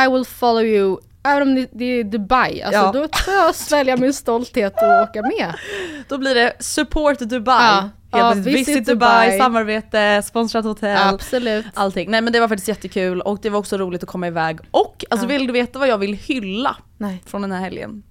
[0.06, 2.92] I will follow you, även om det, det är Dubai, alltså Ja.
[2.92, 5.54] då får jag svälja min stolthet och åka med.
[6.10, 9.40] Då blir det support Dubai, Ja, ja, visit visit Dubai, Dubai.
[9.40, 10.98] samarbete, sponsrat hotell.
[11.14, 11.66] Absolut.
[11.74, 12.12] Allting.
[12.12, 14.60] Nej men det var faktiskt jättekul och det var också roligt att komma iväg.
[14.72, 15.30] Och alltså Ja.
[15.30, 17.24] vill du veta vad jag vill hylla Nej.
[17.26, 18.04] från den här helgen?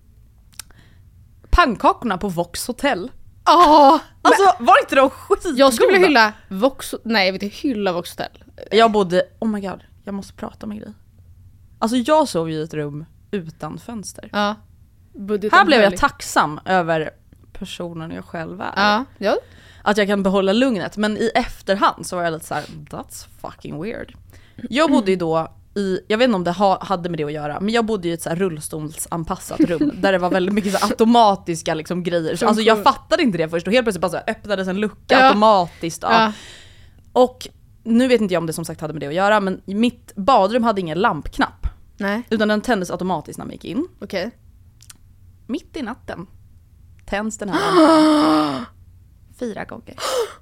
[1.51, 3.11] Pannkakorna på Vox hotell.
[3.51, 4.01] Ja!
[4.23, 5.57] Alltså var inte de skitgoda?
[5.57, 8.45] Jag skulle vilja hylla Vox, nej jag vill inte hylla Vox Hotel.
[8.71, 10.93] Jag bodde, oh my god, jag måste prata om en grej.
[11.79, 14.29] Alltså jag sov ju i ett rum utan fönster.
[14.33, 14.55] Ja.
[15.13, 17.11] Budgeten Här blev jag tacksam över
[17.53, 18.73] personen jag själv är.
[18.77, 19.37] Ja, ja.
[19.83, 20.97] att jag kan behålla lugnet.
[20.97, 24.15] Men i efterhand så var jag lite så här: that's fucking weird.
[24.57, 27.33] Jag bodde ju då i, jag vet inte om det ha, hade med det att
[27.33, 30.87] göra, men jag bodde i ett så rullstolsanpassat rum där det var väldigt mycket så
[30.87, 32.37] automatiska liksom grejer.
[32.37, 35.15] Så, alltså jag fattade inte det först och helt plötsligt bara så öppnades en lucka
[35.15, 35.27] Ja.
[35.29, 36.03] automatiskt.
[36.03, 36.13] Ja.
[36.13, 36.33] ja.
[37.13, 37.49] Och
[37.85, 40.13] nu vet inte jag om det som sagt hade med det att göra, men mitt
[40.17, 41.67] badrum hade ingen lampknapp.
[41.97, 43.89] Nej, Utan den tändes automatiskt när man gick in.
[44.01, 44.31] okej.
[45.47, 46.27] Mitt i natten
[47.07, 48.65] tänds den här lampan.
[49.39, 49.95] Fyra gånger.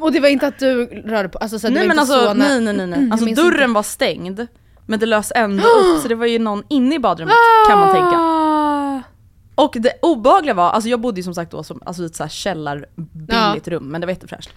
[0.00, 2.12] Och det var inte att du rörde på, alltså så det Nej var men inte
[2.14, 3.02] alltså så när- nej nej nej, nej.
[3.02, 3.74] Jag Alltså dörren inte.
[3.74, 4.46] var stängd
[4.86, 7.34] men det lös ändå upp så det var ju någon inne i badrummet
[7.68, 8.16] kan man tänka.
[8.16, 9.02] Ah.
[9.54, 12.16] Och det obehagliga var, alltså jag bodde ju som sagt då som, alltså i ett
[12.16, 14.50] så här källarbilligt rum men det var jättefräscht.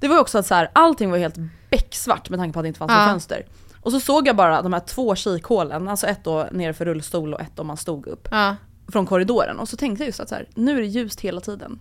[0.00, 1.34] Det var ju också att så här, allting var helt
[1.70, 2.96] becksvart med tanke på att det inte fanns Ja.
[2.98, 3.46] några fönster.
[3.80, 7.34] Och så såg jag bara de här två kikhålen, alltså ett då nere för rullstol
[7.34, 8.56] och ett om man stod upp Ja.
[8.92, 9.58] från korridoren.
[9.58, 11.80] Och så tänkte jag just att så här, nu är det ljust hela tiden.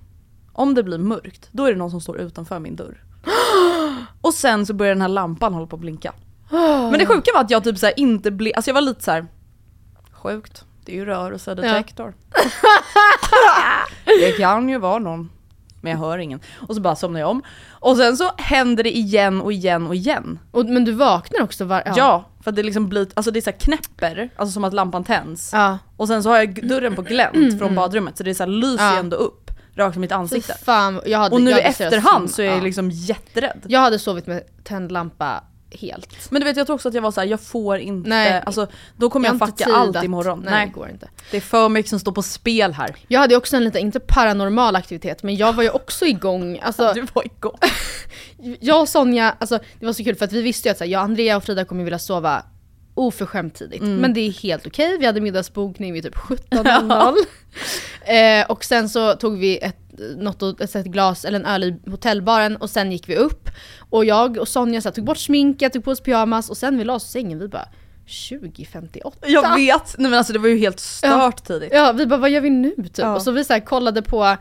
[0.54, 3.04] Om det blir mörkt, då är det någon som står utanför min dörr.
[4.22, 6.14] Och sen så börjar den här lampan hålla på att blinka.
[6.52, 9.04] Men det sjuka var att jag typ så här inte blev, alltså jag var lite
[9.04, 9.26] så här.
[10.12, 12.14] sjukt, det är ju rörelsedetektor.
[14.06, 15.30] det kan ju vara någon.
[15.82, 16.40] Men jag hör ingen.
[16.68, 17.44] Och så bara somnar jag om.
[17.70, 20.40] Och sen så händer det igen och igen och igen.
[20.52, 23.42] Och, men du vaknar också var, Ja, för att det liksom blir, alltså det är
[23.42, 25.50] så knäpper, alltså som att lampan tänds.
[25.54, 25.78] Ja.
[25.98, 28.50] Och sen så har jag dörren på glänt från badrummet så det är så här,
[28.52, 28.98] lyser Ja.
[29.00, 29.41] ändå upp
[29.76, 30.58] rakt i mitt ansikte.
[30.64, 32.62] fan, jag hade, Och nu jag i efterhand så är jag Ja.
[32.64, 33.66] liksom jätterädd.
[33.68, 35.44] Jag hade sovit med tänd lampa
[35.80, 36.32] helt.
[36.32, 38.44] Men du vet jag tror också att jag var så här: jag får inte, Nej.
[38.46, 40.40] alltså då kommer jag, inte fucka allt att- imorgon.
[40.40, 41.10] Nej, Nej, det går inte.
[41.32, 42.96] det är för mycket som står på spel här.
[43.08, 46.60] Jag hade också en liten, inte paranormal aktivitet, men jag var ju också igång.
[46.64, 47.58] Alltså, Du var igång.
[48.60, 50.84] jag och Sonja, alltså, det var så kul för att vi visste ju att så
[50.84, 52.44] här, jag, Andrea och Frida kommer vilja sova
[52.94, 53.82] oförskämt tidigt.
[53.82, 53.96] Mm.
[53.96, 57.16] Men det är helt okej, vi hade middagsbokning vid typ 17.00.
[58.06, 59.78] eh, och sen så tog vi ett,
[60.18, 63.50] något, ett, ett glas eller en öl i hotellbaren och sen gick vi upp.
[63.90, 66.78] Och jag och Sonja så här, tog bort sminket, tog på oss pyjamas och sen
[66.78, 67.68] vi la oss i sängen, vi bara
[68.30, 69.18] 2058.
[69.28, 69.96] Jag vet!
[69.98, 71.70] Nej men alltså det var ju helt stört tidigt.
[71.74, 72.98] Ja, vi bara vad gör vi nu typ?
[72.98, 73.16] Ja.
[73.16, 74.38] Och så vi så här kollade på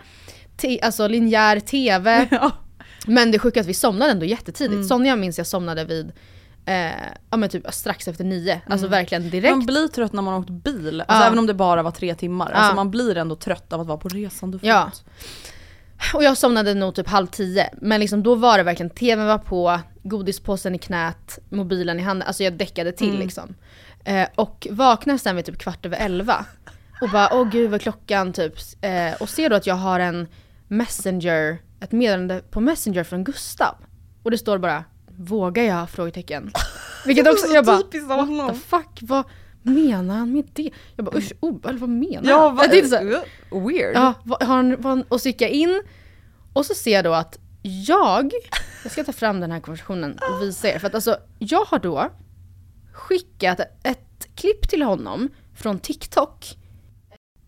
[0.82, 2.28] alltså linjär TV.
[2.30, 2.50] Ja.
[3.06, 4.74] Men det sjuka är att vi somnade ändå jättetidigt.
[4.74, 4.88] Mm.
[4.88, 6.12] Sonja minns jag somnade vid
[6.66, 6.90] eh,
[7.30, 8.60] ja men typ strax efter nio.
[8.66, 9.56] Alltså verkligen direkt.
[9.56, 11.26] Man blir trött när man har åkt bil, alltså Ja.
[11.26, 12.50] även om det bara var tre timmar.
[12.50, 12.74] Alltså Ja.
[12.74, 14.66] man blir ändå trött av att vara på resande fot.
[14.66, 14.90] Ja.
[16.14, 17.70] Och jag somnade nog typ halv tio.
[17.80, 22.26] Men liksom då var det verkligen, tvn var på, godispåsen i knät, mobilen i handen.
[22.28, 23.20] Alltså jag däckade till Mm.
[23.20, 23.54] liksom.
[24.04, 26.44] Eh, och vaknar sen vid typ kvart över elva.
[27.00, 28.54] Och bara åh gud vad klockan typ.
[28.80, 30.28] Eh, och ser då att jag har en
[30.68, 33.74] messenger, ett meddelande på messenger från Gustav.
[34.22, 34.84] Och det står bara
[35.20, 35.90] vågar jag?
[35.90, 36.50] Frågetecken.
[37.06, 38.54] Vilket också, jag bara typiskt av what the honom.
[38.56, 39.24] fuck, vad
[39.62, 40.70] menar han med det?
[40.96, 42.68] Jag bara usch, oh, eller vad menar Ja, han?
[42.70, 43.04] Det är så här-
[43.68, 43.96] weird.
[43.96, 45.82] Ja, vad- har han, vad, och så gick jag in
[46.52, 48.32] och så ser jag då att jag,
[48.82, 50.78] jag ska ta fram den här konversationen och visa er.
[50.78, 52.10] För att alltså, jag har då
[52.92, 56.56] skickat ett klipp till honom från TikTok.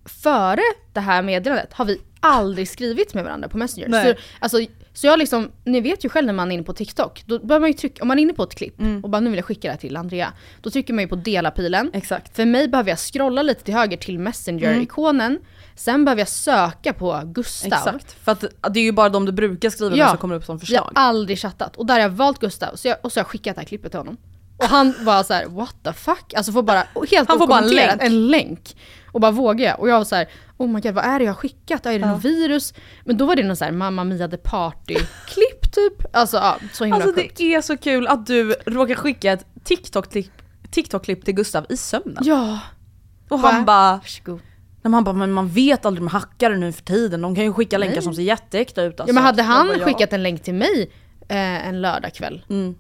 [0.05, 0.61] Före
[0.93, 3.89] det här meddelandet har vi aldrig skrivit med varandra på Messenger.
[3.89, 4.15] Nej.
[4.17, 4.59] Så, alltså,
[4.95, 7.61] så jag liksom, ni vet ju själv när man är inne på TikTok, då bör
[7.61, 9.45] man ju trycka, om man är inne på ett klipp och bara nu vill jag
[9.47, 11.91] skicka det här till Andrea, då trycker man ju på dela-pilen.
[11.93, 12.37] Exakt.
[12.37, 15.39] För mig behöver jag scrolla lite till höger till Messenger-ikonen,
[15.77, 17.73] sen behöver jag söka på Gustav.
[17.73, 18.17] Exakt.
[18.25, 20.55] För att det är ju bara de du brukar skriva med som kommer upp som
[20.55, 20.83] Jag förslag.
[20.95, 23.29] har aldrig chattat och där har jag valt Gustav så jag, och så har jag
[23.31, 24.17] skickat det här klippet till honom.
[24.57, 26.35] Och han var så här: what the fuck?
[26.35, 28.03] Alltså får bara, helt Han får bara en länk.
[28.03, 28.77] en länk.
[29.13, 29.81] Och bara vågar jag?
[29.81, 31.87] Och jag var så här: oh my god vad är det jag har skickat?
[31.87, 32.75] Är det något virus?
[33.05, 36.17] Men då var det någon så här Mamma Mia the Party-klipp typ.
[36.17, 37.37] Alltså ja, så himla Alltså sjukt.
[37.37, 40.31] det är så kul att du råkar skicka ett TikTok-klipp
[40.71, 42.19] TikTok-klipp till Gustav i sömnen.
[42.21, 42.59] Ja,
[43.29, 44.41] och han bara, varsågod.
[44.83, 47.53] nej, han bara, men man vet aldrig med hackare nu för tiden, de kan ju
[47.53, 48.03] skicka länkar Nej.
[48.03, 49.11] som ser jätteäkta ut alltså.
[49.11, 49.85] Ja men hade han bara, ja.
[49.85, 50.91] skickat en länk till mig
[51.29, 52.75] eh, en lördagkväll Mm.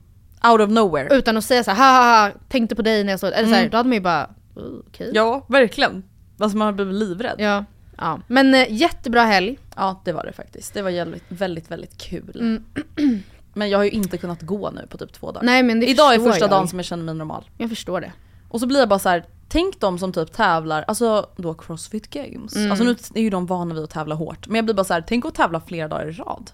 [0.50, 1.14] Out of nowhere.
[1.16, 3.48] utan att säga så här, ha, ha, ha tänkte på dig när jag såg eller
[3.48, 4.24] så här, då hade man ju bara,
[4.56, 5.10] "Uh, okej.
[5.14, 6.02] Ja, verkligen.
[6.42, 7.34] Alltså man blivit livrädd.
[7.38, 7.44] Ja.
[7.44, 7.64] Ja.
[7.96, 8.20] ja.
[8.26, 9.58] Men eh, jättebra helg.
[10.04, 10.74] det var det faktiskt.
[10.74, 12.36] Det var väldigt, väldigt, väldigt kul.
[12.40, 12.64] Mm.
[13.54, 15.46] Men jag har ju inte kunnat gå nu på typ två dagar.
[15.46, 16.50] Nej men det Idag är förstår första jag.
[16.50, 17.44] dagen som jag känner mig normal.
[17.58, 18.12] Jag förstår det.
[18.48, 19.24] Och så blir jag bara så här.
[19.48, 22.56] tänk de som typ tävlar, alltså då Crossfit Games.
[22.56, 22.70] Mm.
[22.70, 24.46] Alltså nu är ju de vana vid att tävla hårt.
[24.48, 26.50] Men jag blir bara så här, tänk att tävla flera dagar i rad.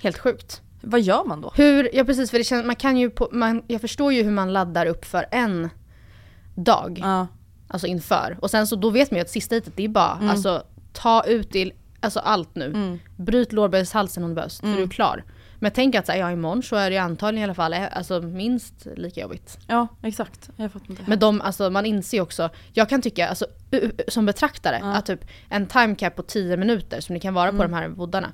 [0.00, 0.62] Helt sjukt.
[0.80, 1.52] Vad gör man då?
[1.54, 4.30] Hur, ja precis för det känns, man kan ju på, man, jag förstår ju hur
[4.30, 5.70] man laddar upp för en
[6.54, 7.00] dag.
[7.02, 7.26] Ja.
[7.68, 8.36] Alltså inför.
[8.40, 10.30] Och sen så då vet man ju att sista hitet det är bara, Mm.
[10.30, 12.98] alltså ta ut i, alltså allt nu.
[13.16, 14.74] Bryt lårbenshalsen om det behövs, Mm.
[14.74, 15.24] så är du klar.
[15.60, 17.82] Men tänk att så här, ja imorgon så är det antagligen i alla fall eh,
[17.92, 19.58] alltså, minst lika jobbigt.
[19.66, 20.50] ja, exakt.
[20.56, 21.02] Jag fattar inte.
[21.06, 23.46] Men de, alltså man inser också, jag kan tycka alltså,
[24.08, 27.62] som betraktare att typ en time cap på 10 minuter som det kan vara på
[27.62, 28.32] de här voddarna.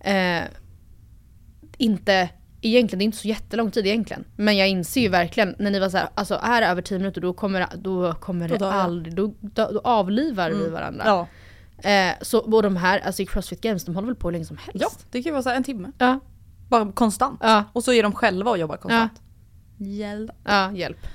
[0.00, 0.42] Eh,
[1.78, 2.28] inte,
[2.68, 4.24] egentligen, det är inte så jättelång tid egentligen.
[4.36, 6.98] Men jag inser ju verkligen när ni var så här, alltså är det över 10
[6.98, 11.04] minuter då kommer, då kommer Då det aldrig, då, då, då avlivar vi varandra.
[11.06, 11.26] ja.
[11.90, 14.44] Eh, så, och de här, alltså i Crossfit Games, de håller väl på hur länge
[14.44, 14.80] som helst?
[14.80, 15.92] ja, det kan ju vara så här en timme.
[15.98, 16.20] Ja,
[16.68, 17.40] Bara konstant.
[17.42, 17.64] Ja.
[17.72, 19.12] Och så är de själva och jobbar konstant.
[19.78, 20.30] Hjälp.
[20.44, 21.06] ja hjälp.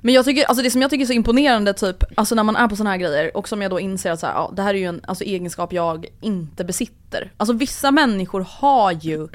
[0.00, 2.56] Men jag tycker, alltså det som jag tycker är så imponerande typ, alltså när man
[2.56, 4.62] är på såna här grejer och som jag då inser att så här, ja, det
[4.62, 7.32] här är ju en alltså, egenskap jag inte besitter.
[7.36, 9.28] Alltså vissa människor har ju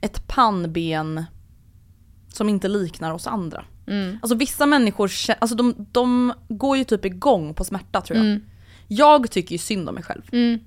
[0.00, 1.24] ett pannben
[2.32, 3.64] som inte liknar oss andra.
[4.22, 8.40] Alltså vissa människor, alltså de, de går ju typ igång på smärta tror jag.
[8.88, 10.22] Jag tycker ju synd om mig själv.
[10.32, 10.58] Mm.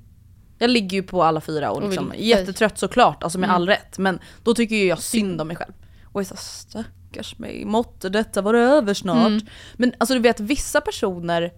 [0.58, 3.68] Jag ligger ju på alla fyra och Och liksom, är jättetrött såklart, alltså med all
[3.68, 3.98] rätt.
[3.98, 5.74] Men då tycker ju jag synd om mig själv.
[6.06, 9.44] Och jag är så här, stackars mig, måtte detta vara över snart.
[9.74, 11.52] Men alltså du vet vissa personer,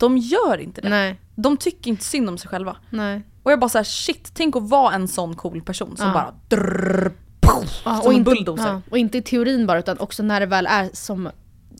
[0.00, 0.88] de gör inte det.
[0.88, 2.76] Nej, De tycker inte synd om sig själva.
[2.90, 3.22] nej.
[3.42, 6.12] Och jag bara såhär shit, tänk att vara en sån cool person som Ja.
[6.12, 8.68] bara drrrr, poff, Ja, som en inte, bulldozer.
[8.68, 11.30] ja, och inte i teorin bara utan också när det väl är som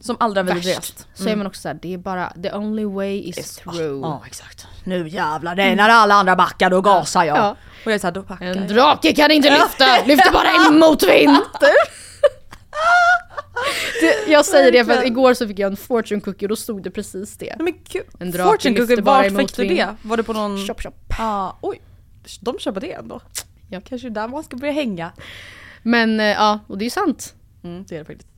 [0.01, 0.57] Som värst.
[0.57, 1.07] vidrigast.
[1.15, 4.01] Så är man också såhär, det är bara the only way is through.
[4.03, 4.67] Ja exakt.
[4.85, 7.37] Nu jävlar, det är när alla andra backar då gasar jag.
[7.37, 7.51] Ja.
[7.85, 8.69] Och jag är såhär, då backar En jag.
[8.69, 11.37] drake kan inte lyfta, lyfter bara en motvind.
[14.01, 16.57] Det, jag säger det för att igår så fick jag en fortune cookie och då
[16.57, 17.55] stod det precis det.
[17.59, 18.05] Nej men gud.
[18.19, 19.95] En drake Fortune cookie, vart fick du det?
[20.03, 20.67] Var det på någon...
[20.67, 20.95] Chop chop.
[21.19, 21.81] Ah, oj,
[22.41, 23.21] de köper det ändå.
[23.69, 23.81] Ja.
[23.85, 25.13] Kanske där man ska börja hänga.
[25.83, 27.35] Men eh, ja, och det är ju sant.
[27.65, 28.31] Mm, det är det faktiskt.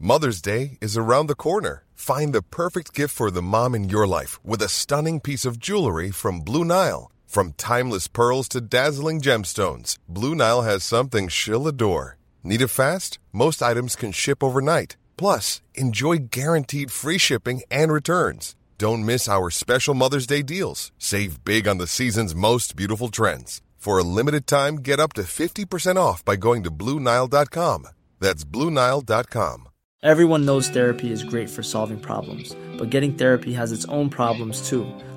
[0.00, 1.82] Mother's Day is around the corner.
[1.94, 5.58] Find the perfect gift for the mom in your life with a stunning piece of
[5.58, 7.10] jewelry from Blue Nile.
[7.26, 12.16] From timeless pearls to dazzling gemstones, Blue Nile has something she'll adore.
[12.46, 13.18] Need it fast?
[13.32, 14.96] Most items can ship overnight.
[15.16, 18.54] Plus, enjoy guaranteed free shipping and returns.
[18.76, 20.92] Don't miss our special Mother's Day deals.
[20.98, 23.62] Save big on the season's most beautiful trends.
[23.78, 27.88] For a limited time, get up to 50% off by going to BlueNile.com.
[28.20, 29.68] That's BlueNile.com.
[30.02, 34.68] Everyone knows therapy is great for solving problems, but getting therapy has its own problems
[34.68, 34.86] too,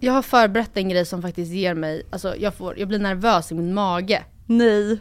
[0.00, 3.52] Jag har förberett en grej som faktiskt ger mig, alltså jag, får, jag blir nervös
[3.52, 4.22] i min mage.
[4.46, 4.98] Nej.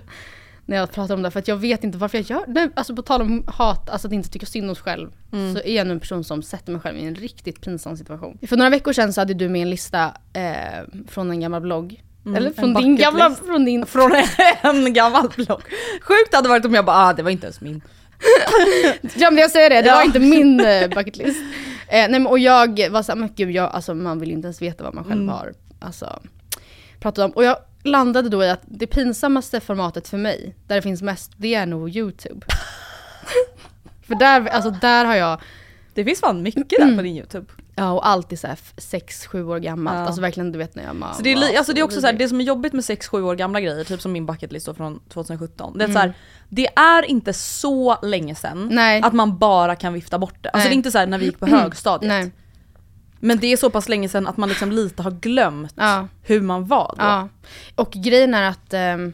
[0.65, 2.69] När jag pratar om det, för att jag vet inte varför jag gör det.
[2.75, 5.09] Alltså på tal om hat, alltså att inte tycka synd om sig själv.
[5.31, 8.37] Så är jag nu en person som sätter mig själv i en riktigt pinsam situation.
[8.47, 12.01] För några veckor sedan så hade du med en lista eh, från en gammal blogg.
[12.37, 13.45] Eller från din gamla, list.
[13.45, 14.11] från din, Från
[14.63, 15.61] en gammal blogg.
[16.01, 17.81] Sjukt hade varit om jag bara, ah det var inte ens min.
[19.15, 19.95] Ja men jag säger det, det Ja.
[19.95, 21.39] var inte min eh, bucket list.
[21.41, 21.45] Eh,
[21.89, 24.83] nej men och jag var såhär, men gud jag, alltså man vill inte ens veta
[24.83, 25.29] vad man själv Mm.
[25.35, 26.19] har alltså,
[26.99, 27.31] pratat om.
[27.31, 31.31] Och jag landade då i att det pinsammaste formatet för mig, där det finns mest,
[31.37, 32.45] det är nog YouTube.
[34.07, 35.41] för där, alltså där har jag,
[35.93, 37.45] Det finns fan mycket där på din YouTube.
[37.75, 39.97] Ja och allt är såhär 6-7 år gammalt.
[39.97, 40.05] Ja.
[40.05, 42.13] Alltså verkligen du vet när jag Så det, är, alltså det är också så här,
[42.13, 45.77] det som är jobbigt med 6-7 år gamla grejer, typ som min bucketlist från 2017.
[45.77, 45.93] Det är, Mm.
[45.93, 46.13] så här,
[46.49, 49.01] det är inte så länge sedan Nej.
[49.01, 50.49] att man bara kan vifta bort det.
[50.49, 50.69] Alltså Nej.
[50.69, 52.07] det är inte så här när vi gick på högstadiet.
[52.09, 52.31] Nej.
[53.19, 56.07] Men det är så pass länge sedan att man liksom lite har glömt Ja.
[56.23, 57.03] hur man var då.
[57.03, 57.29] Ja.
[57.75, 59.13] Och grejen är att ehm,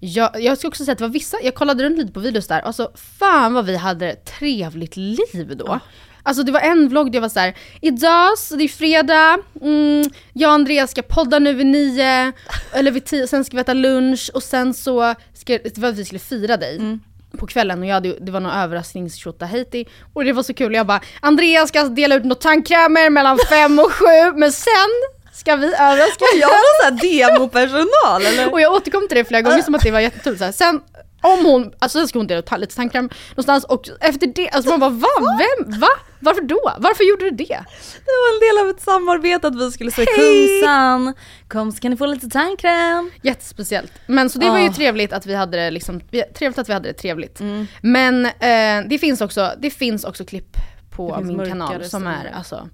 [0.00, 2.46] jag, jag ska också säga att det var vissa, jag kollade runt lite på videos
[2.46, 5.78] där, alltså fan vad vi hade ett trevligt liv då.
[6.22, 9.38] Alltså det var en vlogg där jag var så här: idag, så det är fredag,
[9.62, 12.32] mm, jag och Andreas ska podda nu vid nio,
[12.72, 15.98] eller vid tio, sen ska vi äta lunch och sen så, ska, det var att
[15.98, 16.98] vi skulle fira dig.
[17.38, 20.86] På kvällen och jag hade, det var någon överraskningstjotahejti och det var så kul, jag
[20.86, 24.90] bara Andreas ska dela ut några tandkrämer mellan fem och sju men sen
[25.32, 28.52] ska vi överraska Jag var såhär demopersonal eller?
[28.52, 30.52] och jag återkom till det flera gånger som att det var här.
[30.52, 30.80] Sen
[31.20, 34.70] om hon, alltså sen ska hon dela ut lite tandkräm någonstans och efter det, alltså
[34.70, 35.38] man bara va?
[35.38, 35.80] Vem?
[35.80, 35.88] Va?
[36.20, 36.72] Varför då?
[36.78, 37.64] Varför gjorde du det?
[38.04, 41.14] Det var en del av ett samarbete att vi skulle säga Kungsan,
[41.48, 43.10] kom så kan ni få lite tandkräm.
[43.22, 43.92] Jättespeciellt.
[44.06, 44.72] Men så det var ju Ah.
[44.72, 46.00] trevligt att vi hade det liksom,
[46.38, 47.40] trevligt att vi hade det trevligt.
[47.82, 50.56] Men eh, det, finns också, det finns också klipp
[50.90, 52.68] på min kanal som är alltså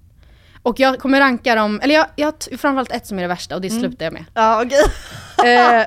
[0.61, 3.55] och jag kommer ranka dem, eller jag, jag har framförallt ett som är det värsta
[3.55, 4.25] och det slutar jag med.
[4.33, 5.53] Ja okej.
[5.55, 5.85] Eh,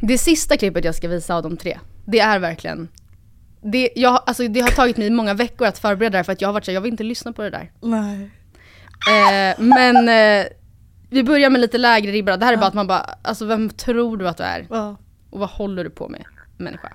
[0.00, 2.88] det sista klippet jag ska visa av de tre, det är verkligen
[3.66, 6.40] det, jag, alltså det har tagit mig många veckor att förbereda det här för att
[6.40, 7.72] jag har varit så här, jag vill inte lyssna på det där.
[7.80, 8.30] Nej.
[9.10, 10.46] Eh, men eh,
[11.10, 12.36] vi börjar med lite lägre ribba.
[12.36, 14.66] Det här är bara att man bara, alltså vem tror du att du är?
[14.70, 14.96] Ja.
[15.30, 16.24] Och vad håller du på med
[16.56, 16.92] människa?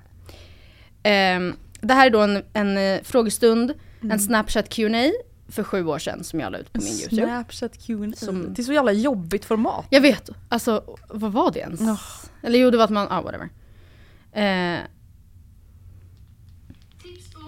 [1.02, 3.72] Ehm, det här är då en, en eh, frågestund,
[4.10, 5.10] en Snapchat Q&A
[5.48, 7.22] för sju år sedan som jag la ut på min YouTube.
[7.26, 8.12] Snapchat Q&A.
[8.16, 9.86] Som- Det är så jävla jobbigt format.
[9.90, 11.80] Jag vet, alltså vad var det ens?
[12.42, 13.48] Eller jo det var att man, ah whatever.
[14.32, 14.78] Eh,
[17.02, 17.40] Tips på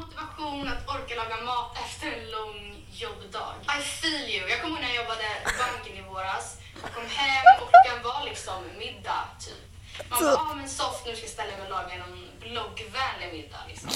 [0.53, 3.55] motivation att orka laga mat efter en lång jobbdag.
[3.79, 4.49] I feel you.
[4.49, 6.57] Jag kommer ihåg när jag jobbade på banken i våras.
[6.83, 9.65] Jag kom hem och klockan var liksom middag typ.
[10.11, 13.63] Man bara, ah men soft nu ska jag ställa mig och laga någon bloggvänlig middag
[13.69, 13.91] liksom.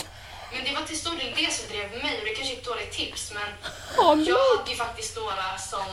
[0.53, 2.64] Men det var till stor del det som drev mig och det kanske är ett
[2.64, 3.51] dåligt tips men
[4.25, 5.88] jag hade ju faktiskt några som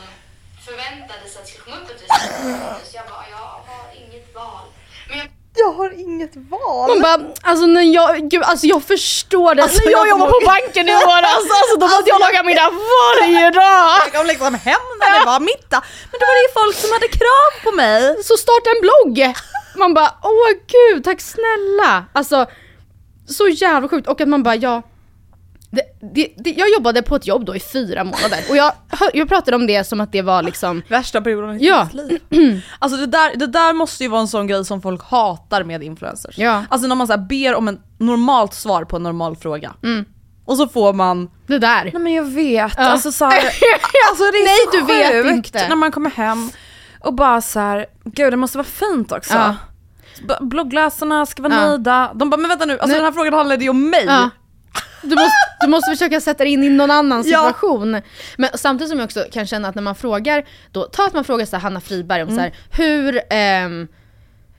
[0.66, 4.34] förväntade sig att det skulle komma upp ett visst Så jag bara, jag har inget
[4.34, 4.66] val.
[5.08, 6.88] Men jag Jag har inget val.
[6.88, 9.62] Man bara, alltså när jag, gud, alltså jag förstår det.
[9.62, 12.70] Alltså, när jag jag jobbade på banken i våras, alltså då måste jag laga middag
[12.70, 13.96] varje dag.
[14.04, 15.80] Jag kom liksom hem när det var middag.
[16.10, 18.24] Men då var det ju folk som hade krav på mig.
[18.24, 19.34] Så starta en blogg!
[19.76, 22.04] Man bara, åh gud, tack snälla.
[22.12, 22.46] Alltså,
[23.28, 24.08] så jävla sjukt.
[24.08, 24.82] Och att man bara, ja.
[25.74, 25.82] Det,
[26.14, 28.72] det, det, jag jobbade på ett jobb då i fyra månader och jag,
[29.14, 31.88] jag pratade om det som att det var liksom Värsta perioden mitt Ja.
[31.92, 32.20] liv.
[32.78, 35.82] Alltså det där, det där måste ju vara en sån grej som folk hatar med
[35.82, 36.38] influencers.
[36.38, 36.64] Ja.
[36.68, 39.72] Alltså när man så ber om en normalt svar på en normal fråga.
[39.82, 40.04] Mm.
[40.46, 41.84] Och så får man det där.
[41.84, 42.84] Nej men jag vet, Ja.
[42.84, 43.32] alltså så här,
[44.10, 44.82] alltså det är Nej, så du
[45.22, 45.68] vet sjukt inte.
[45.68, 46.50] när man kommer hem
[47.00, 49.34] och bara så här, gud det måste vara fint också.
[49.34, 49.54] Ja.
[50.40, 51.66] Bloggläsarna ska vara Ja.
[51.66, 52.10] nöjda.
[52.14, 54.04] De bara, men vänta nu, alltså den här frågan handlade ju om mig.
[54.06, 54.30] Ja.
[55.02, 57.38] Du måste, du måste försöka sätta dig in i någon annan Ja.
[57.38, 58.00] situation.
[58.38, 61.24] Men samtidigt som jag också kan känna att när man frågar, då, ta att man
[61.24, 63.88] frågar så här, Hanna Friberg om så här, hur, ehm,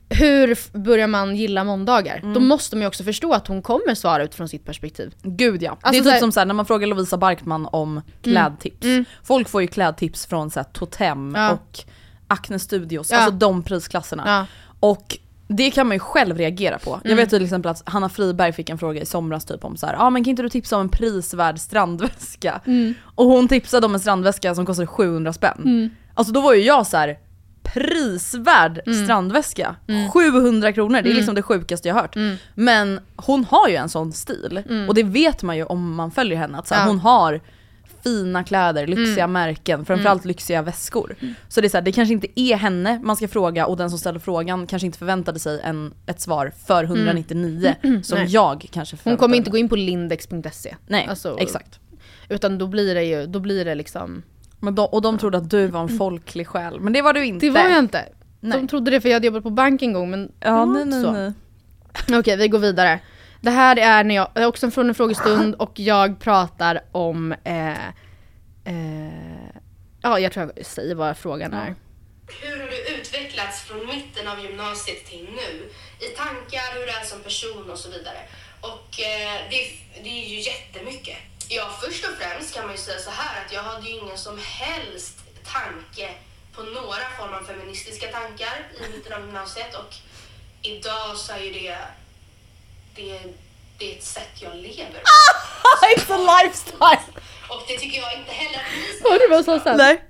[0.08, 2.20] hur börjar man gilla måndagar?
[2.34, 5.14] Då måste man ju också förstå att hon kommer svara utifrån sitt perspektiv.
[5.22, 5.70] Gud ja.
[5.70, 8.86] Alltså det är typ här- som så när man frågar Lovisa Barkman om klädtips.
[9.24, 11.50] Folk får ju klädtips från så Totem Ja.
[11.52, 11.78] och
[12.28, 13.16] Acne Studios, Ja.
[13.16, 14.22] alltså de prisklasserna.
[14.26, 14.46] Ja.
[14.88, 17.00] Och det kan man ju själv reagera på.
[17.04, 19.86] Jag vet till exempel att Hanna Friberg fick en fråga i somras typ om så
[19.86, 22.60] här, ah, men kan inte du tipsa om en prisvärd strandväska?
[23.02, 25.90] Och hon tipsade om en strandväska som kostade 700 spänn.
[26.14, 27.18] Alltså då var ju jag så här
[27.62, 29.76] prisvärd strandväska.
[30.12, 32.16] 700 kronor, det är liksom det sjukaste jag hört.
[32.54, 34.62] Men hon har ju en sån stil.
[34.88, 36.58] Och det vet man ju om man följer henne.
[36.58, 36.88] Att så här, Ja.
[36.88, 37.40] Hon har
[38.06, 41.16] fina kläder, lyxiga märken, framförallt lyxiga väskor.
[41.48, 43.90] Så det är så här, det kanske inte är henne man ska fråga och den
[43.90, 48.26] som ställer frågan kanske inte förväntade sig en, ett svar för 199 som Nej.
[48.28, 50.76] jag kanske Hon förväntade kommer inte gå in på lindex.se.
[50.86, 51.80] Nej, Alltså, exakt.
[52.28, 54.22] Utan då blir det ju, då blir det liksom,
[54.60, 57.24] Men de, och de trodde att du var en folklig själ, men det var du
[57.24, 57.46] inte.
[57.46, 58.04] det var jag inte.
[58.40, 58.58] Nej.
[58.60, 61.32] De trodde det för jag hade jobbat på bank en gång men Ja, nej, nej,
[62.08, 62.18] nej.
[62.18, 63.00] Okej, vi går vidare.
[63.46, 67.88] Det här är när jag, är också från en frågestund och jag pratar om, eh,
[68.64, 69.48] eh,
[70.02, 71.74] ja jag tror jag säger vad frågan är.
[72.42, 75.70] Hur har du utvecklats från mitten av gymnasiet till nu?
[76.06, 78.18] I tankar, hur du är som person och så vidare.
[78.60, 79.60] Och eh, det,
[80.02, 81.18] det är ju jättemycket.
[81.48, 84.18] Ja, först och främst kan man ju säga så här att jag hade ju ingen
[84.18, 86.10] som helst tanke
[86.52, 89.94] på några form av feministiska tankar i mitten av gymnasiet och
[90.62, 91.78] idag så är ju det,
[92.96, 93.20] det,
[93.78, 95.86] det är ett sätt jag lever på.
[95.96, 97.20] It's a lifestyle!
[97.48, 99.76] Och det tycker jag inte heller att ni ska Vad det var så?
[99.76, 100.02] Nej.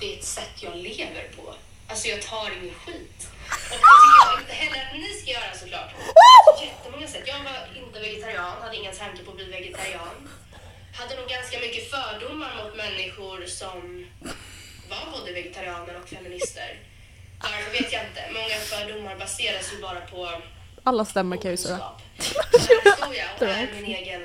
[0.00, 1.54] det är ett sätt jag lever på.
[1.88, 3.28] Alltså jag tar ingen skit.
[3.70, 5.90] Och det tycker jag inte heller att ni ska göra såklart.
[6.62, 7.22] Jättemånga sätt.
[7.26, 10.28] Jag var inte vegetarian, hade ingen tanke på att bli vegetarian.
[10.94, 14.06] Hade nog ganska mycket fördomar mot människor som
[14.90, 16.78] var både vegetarianer och feminister.
[17.42, 18.22] Varför vet jag inte.
[18.32, 20.42] Många fördomar baseras ju bara på
[20.88, 21.78] Alla stämmer kan jag ju säga.
[22.18, 24.20] Här står jag och är min egen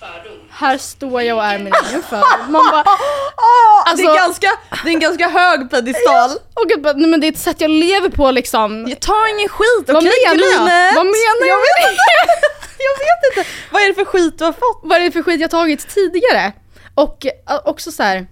[0.00, 0.38] fördom.
[0.50, 2.52] Här står jag och är min egen fördom.
[2.52, 2.90] Man bara, det,
[3.90, 4.48] Alltså- är ganska,
[4.84, 6.30] det är en ganska hög pedestal.
[6.54, 8.86] och gud, bara, nej men det är ett sätt jag lever på liksom.
[8.88, 10.94] Jag tar ingen skit, okej Vad menar jag?
[10.94, 11.48] Vad menar jag?
[11.48, 12.02] Jag vet inte.
[12.88, 13.50] jag vet inte.
[13.70, 14.80] Vad är det för skit du har fått?
[14.82, 16.52] Vad är det för skit jag tagit tidigare?
[16.94, 18.26] Och eh, också så här,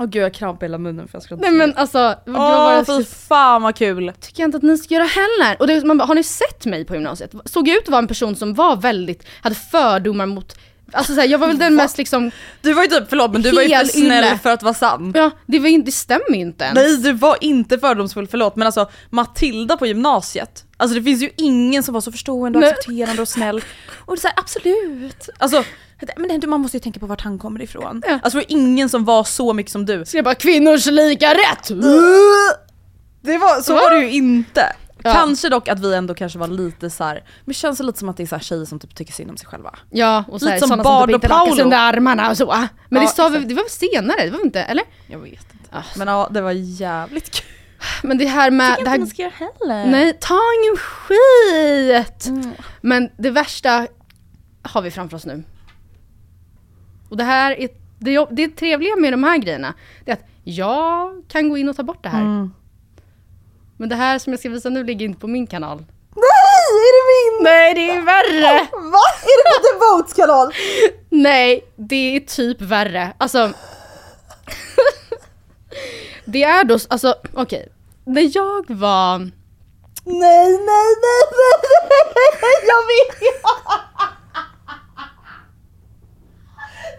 [0.00, 2.78] Åh gud jag krampar i hela munnen för jag ska inte nej men alltså, Åh
[2.78, 4.12] det fy fan vad kul.
[4.20, 5.56] tycker jag inte att ni ska göra heller.
[5.60, 7.32] Och det, man bara, har ni sett mig på gymnasiet?
[7.44, 10.56] Såg jag ut att vara en person som var väldigt, hade fördomar mot,
[10.92, 12.30] alltså så här, jag var väl den mest liksom,
[12.62, 14.38] Du var ju typ, förlåt men du var ju för snäll ylle.
[14.42, 15.12] för att vara sann.
[15.16, 16.74] ja det, var, inte- det stämmer ju inte ens.
[16.76, 21.30] Nej du var inte fördomsfull, förlåt men alltså Matilda på gymnasiet, alltså det finns ju
[21.36, 22.70] ingen som var så förstående och Nej.
[22.70, 23.64] accepterande och snäll.
[23.98, 25.28] Och det är här, absolut.
[25.38, 25.64] Alltså,
[26.16, 28.02] men man måste ju tänka på vart han kommer ifrån.
[28.06, 28.12] Ja.
[28.22, 30.04] Alltså det var ingen som var så mycket som du.
[30.04, 31.68] Så jag bara, kvinnors lika rätt!
[33.22, 33.80] Det var, så Va?
[33.80, 34.72] var det ju inte.
[35.02, 35.12] Ja.
[35.12, 38.08] Kanske dock att vi ändå kanske var lite så här, men det känns lite som
[38.08, 39.78] att det är så här tjejer som typ tycker synd om sig själva.
[39.90, 41.62] Ja, och så här, Lite som Bard som typ och Paolo.
[41.62, 42.46] under armarna och så.
[42.88, 44.84] Men Ja, det, sa vi, det var senare, det var inte, eller?
[45.06, 45.68] Jag vet inte.
[45.70, 47.46] Ah, Men ja, det var jävligt kul.
[48.02, 48.76] Men det här med...
[48.76, 49.86] Tycker Det inte man ska göra heller.
[49.90, 52.26] nej, ta ingen skit!
[52.26, 52.52] Mm.
[52.80, 53.86] Men det värsta
[54.62, 55.42] har vi framför oss nu.
[57.10, 57.68] Och det här är,
[57.98, 59.74] det, är- det trevliga med de här grejerna,
[60.04, 62.20] det är att jag kan gå in och ta bort det här.
[62.20, 62.50] Mm.
[63.76, 65.78] Men det här som jag ska visa nu ligger inte på min kanal.
[66.16, 67.44] Nej, är det min?
[67.44, 68.52] Nej, det är värre!
[68.72, 68.98] Va?
[69.22, 70.52] Är det på The Votes kanal?
[71.10, 73.12] Nej, det är typ värre.
[73.18, 73.52] Alltså...
[76.30, 77.68] det är då, alltså okej.
[78.04, 79.18] När jag var...
[80.04, 82.04] Nej, nej, nej, nej,
[82.42, 83.20] nej, jag vet!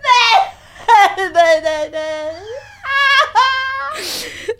[0.03, 2.35] Nej, nej, nej, nej.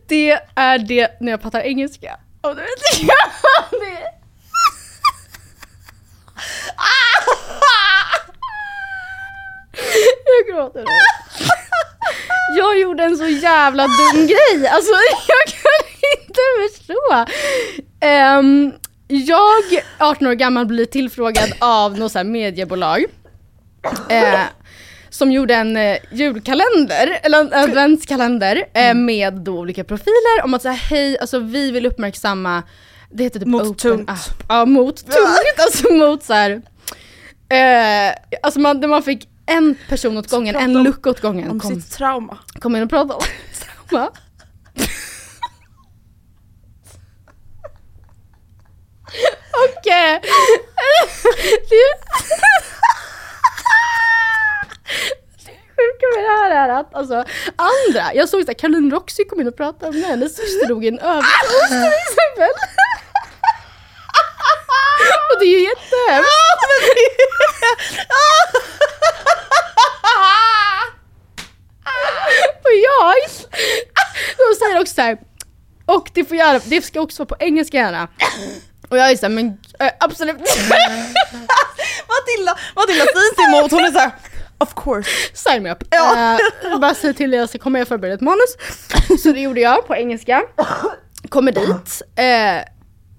[0.08, 2.20] Det är det när jag pratar engelska.
[2.42, 2.70] Och du vet
[3.72, 4.04] det.
[10.26, 10.86] Jag gråter nu.
[12.58, 14.68] Jag gjorde en så jävla dum grej.
[14.68, 14.92] Alltså
[15.28, 16.42] jag kan inte
[16.78, 17.26] förstå.
[18.00, 18.72] Ehm,
[19.08, 19.64] jag,
[20.00, 23.06] 18 år gammal, blir tillfrågad av något så här mediebolag.
[24.10, 24.40] Eh,
[25.10, 30.62] som gjorde en eh, julkalender, eller en adventskalender eh, med då olika profiler om att
[30.62, 32.64] säga hej, alltså vi vill uppmärksamma,
[33.12, 34.10] det heter typ Mot open tungt.
[34.10, 34.44] up.
[34.50, 35.16] Ja, mot tungt,
[35.58, 36.62] alltså mot så här.
[37.50, 41.52] Eh, alltså man, man fick en person åt gången, en look åt gången.
[41.52, 42.38] Om kom, sitt trauma.
[42.60, 43.22] Kom in och prata om
[43.90, 44.12] trauma.
[49.80, 50.18] Okej.
[50.18, 50.30] Okay.
[51.70, 52.02] Det
[55.82, 57.26] sjuka med det här är att alltså,
[57.56, 60.88] andra, jag såg såhär Caroline Roxy kom in och pratade med hennes syster dog i
[60.88, 62.02] en överdos till ah!
[62.08, 62.54] exempel.
[65.30, 66.32] Och det är ju jättehemskt.
[73.06, 73.14] Och
[74.38, 75.18] jag, de säger också såhär,
[75.86, 78.08] och det får göra, det ska också vara på engelska gärna.
[78.90, 79.48] Och jag är såhär, men
[79.80, 80.38] äh, absolut
[82.12, 84.12] Matilda, Matilda säger inte emot, hon är såhär
[84.62, 85.10] of course.
[85.34, 85.84] Sign me up.
[85.90, 86.38] Ja.
[86.64, 88.58] Eh, bara säg till att jag komma, jag förbereda ett manus.
[89.24, 90.44] Så det gjorde jag på engelska.
[91.30, 92.02] Kommer dit.
[92.16, 92.72] eh,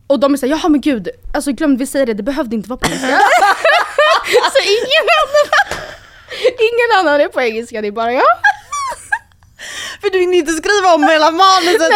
[0.07, 2.69] och de är såhär, jaha men gud, alltså glömde vi säga det, det behövde inte
[2.69, 3.07] vara på engelska.
[4.53, 5.79] så ingen annan,
[6.59, 8.25] ingen annan är på engelska, det är bara jag.
[10.01, 11.81] För du hinner inte skriva om hela manuset.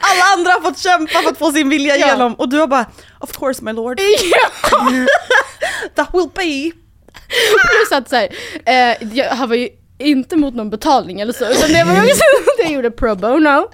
[0.00, 2.06] Alla andra har fått kämpa för att få sin vilja Ja.
[2.06, 2.86] igenom och du har bara
[3.20, 4.00] of course my lord.
[5.96, 6.70] That will be.
[7.70, 8.28] Plus att såhär,
[8.66, 9.68] eh, jag var ju
[9.98, 12.22] inte mot någon betalning eller så, utan det var också
[12.56, 13.70] det jag gjorde pro bono.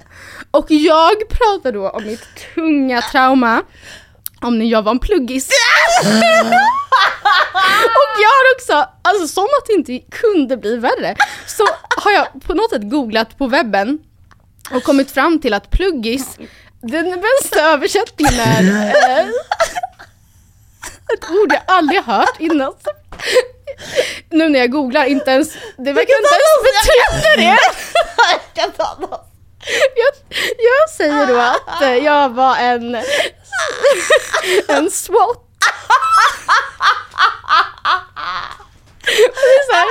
[0.51, 3.61] Och jag pratade då om mitt tunga trauma,
[4.41, 5.49] om när jag var en pluggis.
[7.99, 11.15] Och jag har också, alltså som att det inte kunde bli värre,
[11.47, 11.63] så
[11.97, 13.99] har jag på något sätt googlat på webben
[14.71, 16.37] och kommit fram till att pluggis,
[16.81, 18.87] den bästa översättningen är
[19.19, 19.27] eh,
[21.13, 22.73] ett ord jag aldrig hört innan.
[24.29, 27.57] Nu när jag googlar, inte ens, det verkar inte ens betyda det.
[29.95, 30.13] Jag,
[30.57, 32.95] jag säger då att eh, jag var en,
[34.67, 35.44] en SWAT.
[39.05, 39.11] Det
[39.55, 39.85] är så här,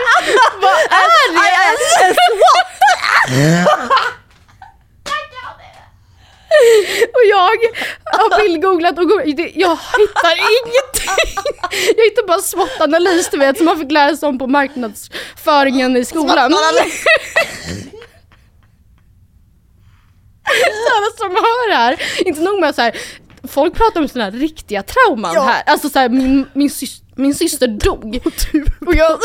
[0.61, 1.45] vad är det?
[7.15, 7.59] Och jag
[8.19, 9.05] har bildgooglat och
[9.55, 11.35] jag hittar ingenting.
[11.97, 16.05] Jag hittar bara SWOT-analys du vet som man fick lära sig om på marknadsföringen i
[16.05, 16.55] skolan.
[20.97, 22.97] Alla som hör det här, inte nog med så här,
[23.49, 25.63] folk pratar om sådana här riktiga trauman här.
[25.67, 28.21] Alltså så här, min, min, sys, min syster dog.
[28.87, 29.13] Och, jag,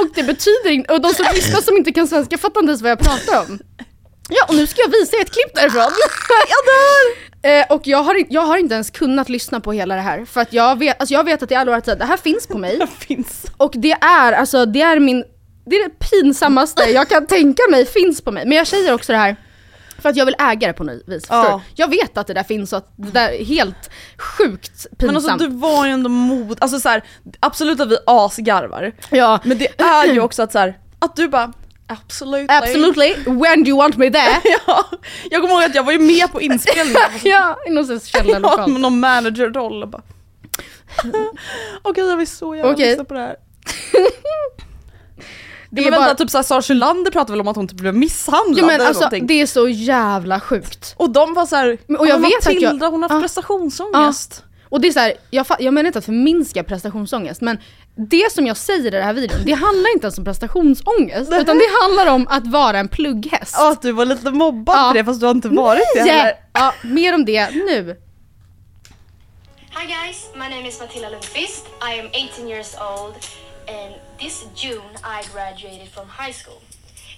[0.00, 2.82] och det betyder inte, och de som lyssnar som inte kan svenska fattar inte ens
[2.82, 3.58] vad jag pratar om.
[4.28, 5.82] Ja, och nu ska jag visa er ett klipp därifrån.
[6.48, 7.34] jag dör!
[7.44, 10.24] Eh, och jag har, jag har inte ens kunnat lyssna på hela det här.
[10.24, 12.58] För att jag vet, alltså jag vet att i år att det här finns på
[12.58, 12.80] mig.
[12.98, 13.44] finns.
[13.56, 15.24] Och det är, alltså det är min,
[15.66, 18.46] det är det pinsammaste jag kan tänka mig finns på mig.
[18.46, 19.36] Men jag säger också det här
[20.04, 21.24] för att jag vill äga det på något vis.
[21.28, 21.60] Ja.
[21.74, 25.16] Jag vet att det där finns och att det där är helt sjukt Men pinsamt.
[25.32, 27.02] alltså du var ju ändå mod, alltså så här,
[27.40, 28.92] absolut att vi asgarvar.
[29.10, 29.40] ja.
[29.44, 31.52] Men det är ju också att så här, att du bara
[31.86, 32.46] absolutely.
[32.56, 34.40] Absolutely, when do you want me there?
[34.66, 34.84] Ja,
[35.30, 37.00] jag kommer ihåg att jag var ju med på inspelningen.
[37.22, 38.70] ja, i någon Ja, källarlokal.
[38.70, 40.02] med någon managerroll och bara
[41.82, 42.88] Okej jag vill så gärna Okej.
[42.88, 43.36] lyssna på det här.
[45.74, 47.68] Det Det är men vänta, bara, typ såhär Sara Kylander pratade väl om att hon
[47.68, 49.26] typ blev misshandlad ja, men eller alltså, någonting.
[49.26, 50.94] det är så jävla sjukt.
[50.96, 53.18] Och de var såhär, Men- och jag "Ja, vet att jag- Matilda hon har haft
[53.18, 53.20] Ja.
[53.22, 54.44] prestationsångest.
[54.68, 57.58] Och det är så här, jag, jag menar inte att förminska prestationsångest men
[57.96, 61.58] det som jag säger i den här videon, det handlar inte ens om prestationsångest utan
[61.58, 63.54] det handlar om att vara en plugghäst.
[63.58, 64.88] Ja, att du var lite mobbad Ja.
[64.88, 66.16] för det fast du har inte varit det Yeah.
[66.18, 66.34] heller.
[66.52, 67.96] Ja, mer om det nu.
[69.76, 71.66] Hi guys, my name is Matilda Lundqvist.
[71.66, 73.14] I am 18 years old
[73.68, 73.94] and
[74.24, 76.62] this June I graduated from high school.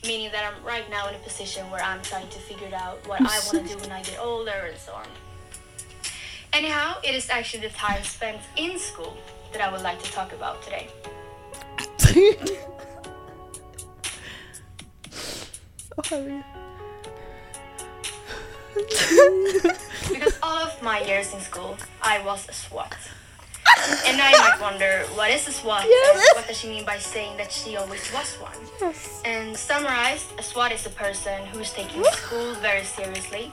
[0.05, 3.21] Meaning that I'm right now in a position where I'm trying to figure out what
[3.21, 5.07] I want to do when I get older and so on.
[6.53, 9.17] Anyhow, it is actually the time spent in school
[9.53, 10.89] that I would like to talk about today.
[20.09, 22.97] Because all of my years in school, I was a SWAT.
[24.07, 25.83] And now you might wonder, what is a SWAT?
[25.83, 28.95] And what does she mean by saying that she always was one?
[29.25, 33.51] And summarized, a SWAT is a person who's taking school very seriously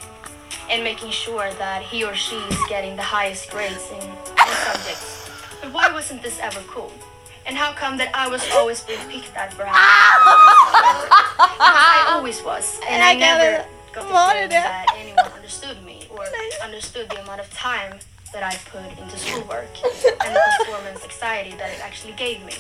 [0.70, 4.10] and making sure that he or she is getting the highest grades in
[4.40, 5.30] all subjects.
[5.62, 6.92] But why wasn't this ever cool?
[7.46, 9.76] And how come that I was always being picked at for having
[11.60, 16.26] I always was, and I never got the feeling that anyone understood me or
[16.64, 18.00] understood the amount of time
[18.34, 19.74] that I put into schoolwork
[20.26, 22.54] and the performance anxiety that it actually gave me.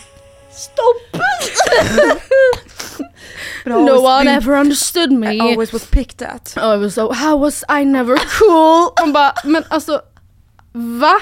[3.65, 5.27] No one ever understood me.
[5.27, 6.53] I always was picked at.
[6.57, 8.93] I was so, how was I never cool?
[8.99, 10.01] Man bara, men alltså,
[10.73, 11.19] va?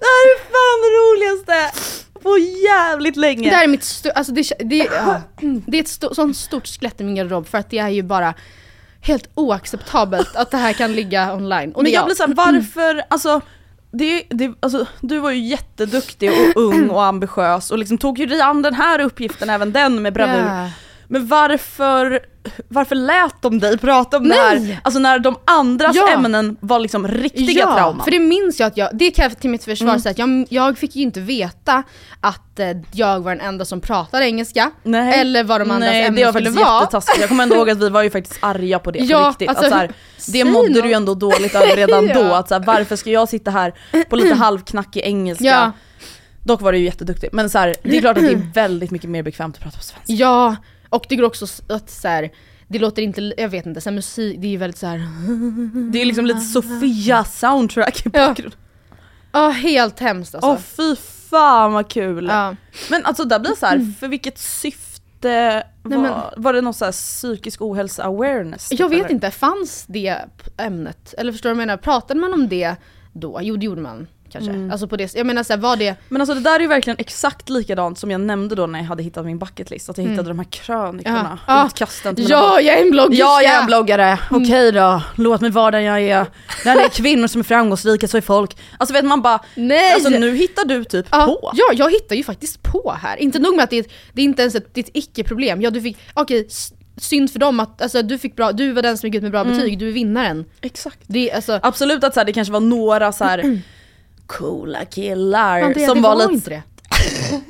[0.00, 1.78] Det här är fan det roligaste
[2.22, 3.50] på jävligt länge.
[3.50, 5.20] Det här är mitt alltså det, det, ja,
[5.66, 8.02] det är ett sto- sånt stort skelett i min garderob för att det är ju
[8.02, 8.34] bara
[9.02, 11.72] helt oacceptabelt att det här kan ligga online.
[11.72, 13.40] Och Men jag blir såhär, varför, alltså
[13.92, 18.26] det, det, alltså, du var ju jätteduktig och ung och ambitiös och liksom tog ju
[18.26, 20.46] dig an den här uppgiften, även den med bravur.
[20.46, 20.70] Ja.
[21.12, 22.20] Men varför,
[22.68, 24.66] varför lät de dig prata om det Nej.
[24.66, 24.80] här?
[24.84, 26.08] Alltså när de andras Ja.
[26.08, 28.04] ämnen var liksom riktiga ja, trauman.
[28.04, 30.00] för det minns jag att jag, det kan jag till mitt försvar Mm.
[30.00, 31.82] säga att jag, jag fick ju inte veta
[32.20, 34.70] att eh, jag var den enda som pratade engelska.
[34.82, 35.20] Nej.
[35.20, 36.80] Eller vad de andras Nej, ämnen det var skulle faktiskt vara.
[36.80, 37.20] jättetaskigt.
[37.20, 39.48] Jag kommer ändå ihåg att vi var ju faktiskt arga på det på Ja, riktigt.
[39.48, 39.92] alltså, att så här,
[40.32, 40.82] det mådde något.
[40.82, 42.14] du ju ändå dåligt över redan Ja.
[42.22, 42.34] då.
[42.34, 43.74] Att så här, varför ska jag sitta här
[44.08, 45.44] på lite halvknackig engelska?
[45.44, 45.72] Ja.
[46.44, 47.28] Dock var du ju jätteduktig.
[47.32, 49.76] Men så här, det är klart att det är väldigt mycket mer bekvämt att prata
[49.78, 50.12] på svenska.
[50.12, 50.56] Ja,
[50.92, 52.30] och det går också att så här,
[52.68, 54.98] det låter inte, jag vet inte, så här, musik, det är ju väldigt så här.
[55.92, 58.58] Det är liksom lite Sofia soundtrack i bakgrunden.
[59.32, 60.50] Ja, helt hemskt alltså.
[60.50, 60.96] Åh fy
[61.30, 62.26] fan vad kul!
[62.26, 62.56] Ja.
[62.90, 66.74] Men alltså där blir så här, för vilket syfte var, Nej, men- var det någon
[66.74, 68.68] så här psykisk ohälsa awareness?
[68.68, 69.10] typ, Jag vet eller?
[69.10, 70.16] inte, fanns det
[70.56, 71.14] ämnet?
[71.18, 71.76] Eller förstår du vad jag menar?
[71.76, 72.74] Pratade man om det
[73.12, 73.38] då?
[73.42, 74.50] Jo det gjorde man kanske.
[74.50, 74.70] Mm.
[74.70, 75.94] Alltså på det, jag menar så här, var det...
[76.08, 78.86] Men alltså det där är ju verkligen exakt likadant som jag nämnde då när jag
[78.86, 81.66] hade hittat min bucketlist, att jag hittade de här krönikorna, Ja.
[81.66, 83.24] Utkasten till Ja, jag är en bloggerska!
[83.24, 84.18] Ja, jag är en bloggare.
[84.30, 86.26] Okej då, låt mig vara den jag är.
[86.64, 88.56] När det är kvinnor som är framgångsrika så är folk...
[88.78, 89.92] Alltså vet man bara, Nej!
[89.94, 91.50] alltså nu hittar du typ Ja, på.
[91.54, 93.16] ja, jag hittar ju faktiskt på här.
[93.16, 95.62] Inte nog med att det är, det är inte ens ett, ett icke-problem.
[95.62, 98.82] Ja, du fick, okej, s- synd för dem att alltså, du fick bra, du var
[98.82, 99.56] den som gick ut med bra Mm.
[99.56, 100.44] betyg, du är vinnaren.
[100.60, 100.98] Exakt.
[101.06, 103.60] Det, alltså, Absolut att så här, det kanske var några så här
[104.38, 106.34] coola killar Andrea, som det var, var lite...
[106.34, 106.62] inte det.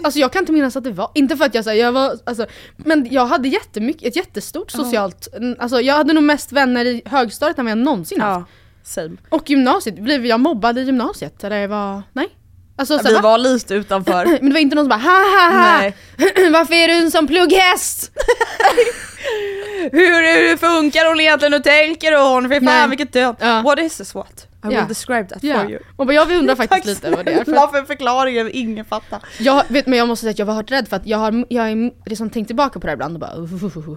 [0.03, 1.93] Alltså jag kan inte minnas att det var, inte för att jag, så här, jag
[1.93, 5.29] var, alltså, men jag hade jättemycket, ett jättestort socialt,
[5.59, 8.49] alltså jag hade nog mest vänner i högstadiet än vad jag någonsin haft.
[8.49, 9.17] Ja, same.
[9.29, 11.45] Och gymnasiet, blev jag mobbad i gymnasiet?
[11.45, 12.03] Eller vad?
[12.13, 12.29] Nej?
[12.77, 13.21] Alltså, så, Vi va?
[13.21, 14.25] var lite utanför.
[14.41, 15.79] Men det var inte någon som bara ha ha ha!
[15.79, 15.95] Nej.
[16.53, 18.13] Varför är du en sån plugghäst?
[19.93, 21.53] hur, hur funkar hon egentligen?
[21.53, 22.49] Hur tänker hon?
[22.49, 22.89] Fy fan Nej.
[22.89, 23.37] vilket död.
[23.41, 23.63] Ja.
[23.63, 24.47] What is this what?
[24.65, 25.61] I will describe that Ja.
[25.63, 25.81] for you.
[25.97, 27.45] Och bara, jag undrar faktiskt lite vad det är.
[27.45, 29.21] För för förklaringen ingen fattar.
[29.39, 31.45] jag, vet, men jag måste säga att jag har varit rädd för att jag har
[31.49, 33.97] jag har liksom tänkt tillbaka på det här ibland och bara "Uhuhuhu."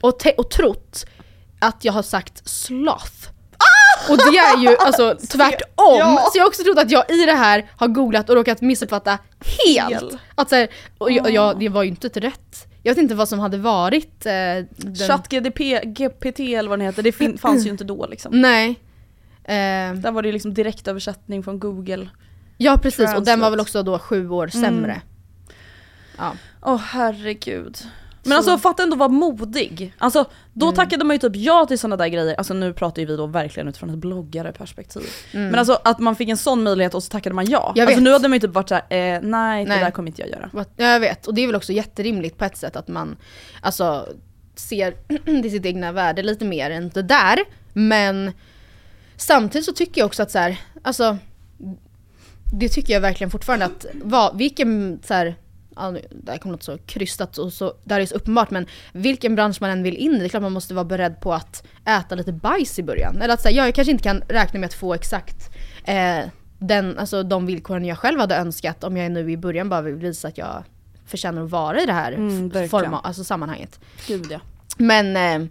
[0.00, 1.06] och, te- och trott
[1.58, 3.12] att jag har sagt sloth.
[4.10, 5.98] Och det är ju alltså tvärtom.
[5.98, 6.28] Ja.
[6.32, 9.18] Så jag har också trott att jag i det här har googlat och råkat missuppfatta
[9.66, 10.00] helt.
[10.00, 10.18] Fel.
[10.34, 12.66] Att så här, och jag, jag, det var ju inte ett rätt.
[12.82, 17.02] Jag vet inte vad som hade varit eh, den, ChatGDP, GPT eller vad den heter,
[17.02, 18.40] det fanns ju inte då liksom.
[18.40, 18.80] Nej.
[19.44, 22.08] Eh, Där var det liksom direktöversättning från google.
[22.56, 23.40] ja precis, och den Translate.
[23.40, 24.92] var väl också då sju år sämre.
[24.92, 25.02] Mm.
[26.18, 26.32] Ja.
[26.62, 27.78] Åh herregud.
[28.26, 29.94] Men Så- alltså fatta ändå vara modig.
[29.98, 30.76] Alltså då Mm.
[30.76, 32.34] tackade man ju typ ja till sådana där grejer.
[32.34, 35.02] Alltså nu pratar ju vi då verkligen utifrån ett bloggareperspektiv.
[35.32, 35.46] Mm.
[35.50, 37.72] Men alltså att man fick en sån möjlighet och så tackade man ja.
[37.76, 38.02] Jag Alltså vet.
[38.04, 39.80] nu hade man ju typ varit såhär, eh, nej, det Nej.
[39.84, 40.50] där kommer inte jag göra.
[40.52, 43.16] Vad- Ja, jag vet, och det är väl också jätterimligt på ett sätt att man
[43.60, 44.08] alltså,
[44.54, 44.94] ser
[45.42, 47.38] till sitt egna värde lite mer än det där.
[47.72, 48.32] Men
[49.16, 51.18] samtidigt så tycker jag också att så här, alltså
[52.52, 55.36] det tycker jag verkligen fortfarande att vad, vilken så här,
[55.76, 58.66] ja, det här kommer något så krystat och så, där är det så uppenbart men
[58.92, 61.34] vilken bransch man än vill in i, det är klart man måste vara beredd på
[61.34, 63.22] att äta lite bajs i början.
[63.22, 65.50] Eller att säga, jag kanske inte kan räkna med att få exakt
[65.84, 66.20] eh,
[66.58, 69.94] den, alltså, de villkoren jag själv hade önskat om jag nu i början bara vill
[69.94, 70.64] visa att jag
[71.06, 73.80] förtjänar att vara i det här Mm, forma, alltså, sammanhanget.
[74.06, 74.40] Gud ja.
[74.76, 75.48] Men eh,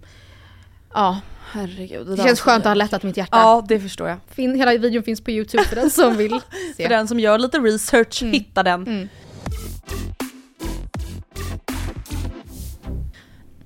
[0.93, 1.19] ja,
[1.51, 2.07] Herregud.
[2.07, 3.37] det där känns skönt att ha lättat mitt hjärta.
[3.37, 4.17] Ja det förstår jag.
[4.31, 6.39] Fin, hela videon finns på youtube för den som vill
[6.77, 6.83] se.
[6.83, 8.33] För den som gör lite research, Mm.
[8.33, 8.87] hitta den.
[8.87, 9.07] Mm.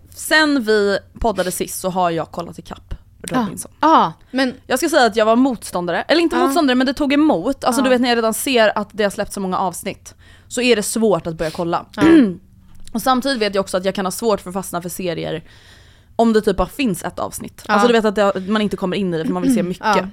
[0.09, 3.71] Sen vi poddade sist så har jag kollat ikapp Robinson.
[3.81, 6.43] Ja, men Jag ska säga att jag var motståndare, eller inte Ja.
[6.43, 7.63] motståndare men det tog emot.
[7.63, 10.15] Alltså du vet när jag redan ser att det har släppt så många avsnitt
[10.47, 11.85] så är det svårt att börja kolla.
[12.93, 15.43] och samtidigt vet jag också att jag kan ha svårt för att fastna för serier
[16.19, 17.63] om det typ bara finns ett avsnitt.
[17.67, 17.73] Ja.
[17.73, 19.63] Alltså du vet att det, man inte kommer in i det för man vill se
[19.63, 19.85] mycket.
[19.85, 20.07] ja.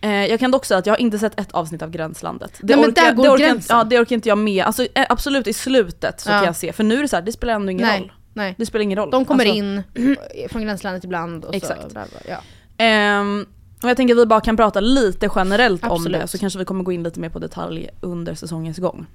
[0.00, 2.58] Eh, jag kan dock säga att jag har inte sett ett avsnitt av Gränslandet.
[2.62, 3.76] Det, Nej, orkar, där går det, orkar, inte- gränsen.
[3.78, 4.64] ja, det orkar inte jag med.
[4.64, 6.32] Alltså, eh, absolut i slutet så Ja.
[6.38, 8.12] kan jag se, för nu är det så här, det spelar ändå ingen Nej, roll.
[8.34, 8.54] nej.
[8.58, 9.10] Det spelar ingen roll.
[9.10, 9.82] De kommer Alltså, in
[10.50, 11.82] från gränslandet ibland och Exakt.
[11.82, 11.88] så.
[11.88, 12.84] bla, bla, Ja.
[12.84, 13.46] Ehm,
[13.82, 16.20] och jag tänker att vi bara kan prata lite generellt om Absolut.
[16.20, 19.06] det så kanske vi kommer gå in lite mer på detalj under säsongens gång.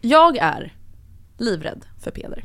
[0.00, 0.72] Jag är
[1.38, 2.44] livrädd för Peder.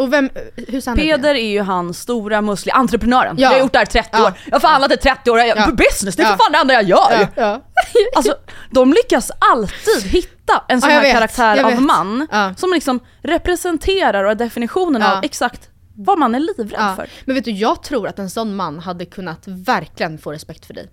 [0.00, 0.30] Och vem,
[0.68, 1.08] hur sann är det?
[1.16, 3.36] Peder är ju han stora muskliga entreprenören.
[3.38, 3.42] Ja.
[3.42, 4.24] Jag har gjort det här i 30 Ja.
[4.26, 4.32] år.
[4.46, 5.38] Jag har förhandlat i 30 år.
[5.38, 5.66] Jag, Ja.
[5.66, 6.30] Business, det är Ja.
[6.30, 7.28] för fan det enda jag gör.
[7.36, 7.60] Ja.
[8.16, 8.34] Alltså,
[8.70, 14.30] de lyckas alltid hitta en sån här vet, karaktär av man som liksom representerar och
[14.30, 17.08] är definitionen av exakt vad man är livrädd för.
[17.24, 20.74] Men vet du, jag tror att en sån man hade kunnat verkligen få respekt för
[20.74, 20.90] dig.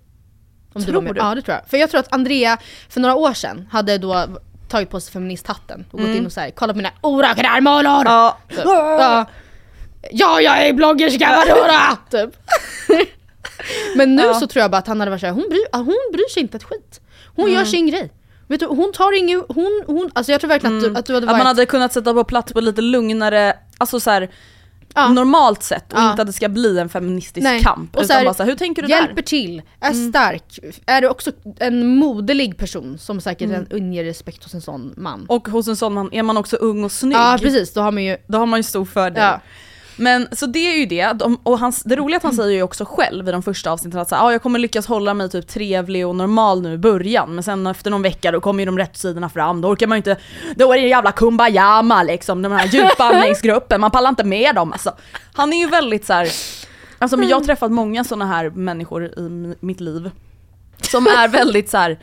[0.72, 1.14] Om Tror med.
[1.14, 1.20] du?
[1.20, 1.70] Ja det tror jag.
[1.70, 4.26] För jag tror att Andrea för några år sedan hade då
[4.68, 8.02] tagit på sig feministhatten och gått in och så här, kollat på mina orakade armhålor!
[8.04, 8.38] Ja.
[8.48, 8.58] Typ.
[8.64, 9.26] Ja.
[10.10, 11.96] ja, jag är bloggerska, vadå då?
[12.18, 12.36] typ.
[13.96, 16.28] Men nu så tror jag bara att han hade varit såhär, hon bryr, hon bryr
[16.28, 17.00] sig inte ett skit.
[17.36, 18.12] Hon gör sin grej.
[18.48, 21.14] Vet du, hon tar ingen, hon, hon, alltså jag tror verkligen att, du, att du
[21.14, 21.38] hade Att varit...
[21.38, 24.30] man hade kunnat sätta på plats på lite lugnare, alltså så här,
[24.94, 25.08] Ja.
[25.08, 26.10] normalt sätt och Ja.
[26.10, 27.62] inte att det ska bli en feministisk Nej.
[27.62, 27.96] kamp.
[27.96, 29.22] Och utan så här, bara så här, hur tänker du hjälper där?
[29.22, 33.66] till, är stark, är du också en moderlig person som säkert mm.
[33.70, 35.26] inger respekt hos en sån man.
[35.28, 37.16] Och hos en sån man är man också ung och snygg.
[37.16, 38.16] ja precis, då har man ju...
[38.26, 39.22] Då har man ju stor fördel.
[39.22, 39.40] Ja.
[40.00, 42.50] Men så det är ju det, de, och hans, det roliga är att han säger
[42.56, 45.14] ju också själv i de första avsnitten att så här, ah, jag kommer lyckas hålla
[45.14, 48.60] mig typ trevlig och normal nu i början men sen efter någon vecka då kommer
[48.60, 50.16] ju de rätt sidorna fram, då orkar man ju inte,
[50.56, 54.92] då är det jävla kumbayama liksom, den här djupandningsgruppen, man pallar inte med dem alltså.
[55.32, 56.28] Han är ju väldigt så här.
[56.98, 60.10] alltså men jag har träffat många sådana här människor i mitt liv
[60.82, 61.98] som är väldigt så här.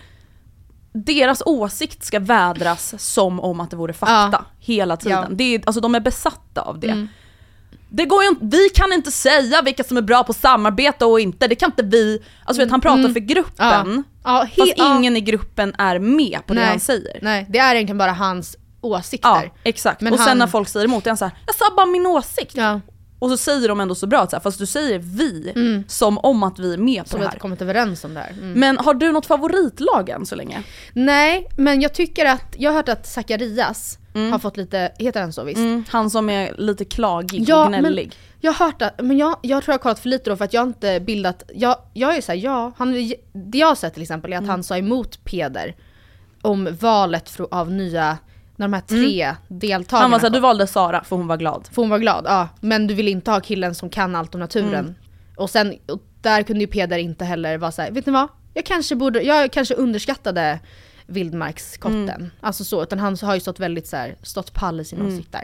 [0.94, 4.46] deras åsikt ska vädras som om att det vore fakta Ja.
[4.60, 5.26] hela tiden.
[5.30, 5.36] Ja.
[5.36, 6.88] Det är, alltså de är besatta av det.
[6.90, 7.08] Mm.
[7.90, 11.48] Det går ju vi kan inte säga vilka som är bra på samarbete och inte,
[11.48, 14.04] det kan inte vi, alltså vet, han pratar för gruppen, Mm.
[14.24, 14.96] Ja, he- fast ja.
[14.98, 16.70] ingen i gruppen är med på det Nej.
[16.70, 17.20] han säger.
[17.22, 19.30] Nej, det är egentligen bara hans åsikter.
[19.30, 20.02] Ja, exakt.
[20.02, 22.06] Men och sen han- när folk säger emot är han såhär, jag sa bara min
[22.06, 22.56] åsikt.
[22.58, 22.82] Ja,
[23.20, 25.54] Och så säger de ändå så bra, så här, fast du säger vi,
[25.88, 27.40] som om att vi är med på som det här.
[27.40, 28.32] kommit överens om det här.
[28.32, 28.52] Mm.
[28.60, 30.64] Men har du något favoritlag än så länge?
[30.94, 33.98] Nej, men jag tycker att, jag har hört att Zacharias
[34.32, 35.58] har fått lite, heter han så visst?
[35.58, 38.14] Mm, han som är lite klagig Ja, och men- gnällig.
[38.42, 40.46] Jag har hört att, men jag, jag tror jag har kollat för lite då för
[40.46, 42.94] att jag har inte bildat, jag, jag är såhär, ja, han,
[43.34, 45.76] det jag har sett till exempel är att han sa emot Peder
[46.42, 48.18] om valet av nya,
[48.56, 51.68] när de här tre deltagarna Han var såhär, du valde Sara för hon var glad.
[51.72, 52.50] För hon var glad, ja.
[52.62, 54.74] Men du vill inte ha killen som kan allt om naturen.
[54.74, 54.96] Mm.
[55.38, 58.28] Och sen, och där kunde ju Peder inte heller vara såhär, vet ni vad?
[58.54, 60.60] Jag kanske borde, jag kanske underskattade
[61.06, 62.10] vildmarkskotten.
[62.10, 62.30] Mm.
[62.42, 65.32] Alltså så, utan han har ju stått väldigt så här, stått pall i sin åsikt
[65.32, 65.44] där.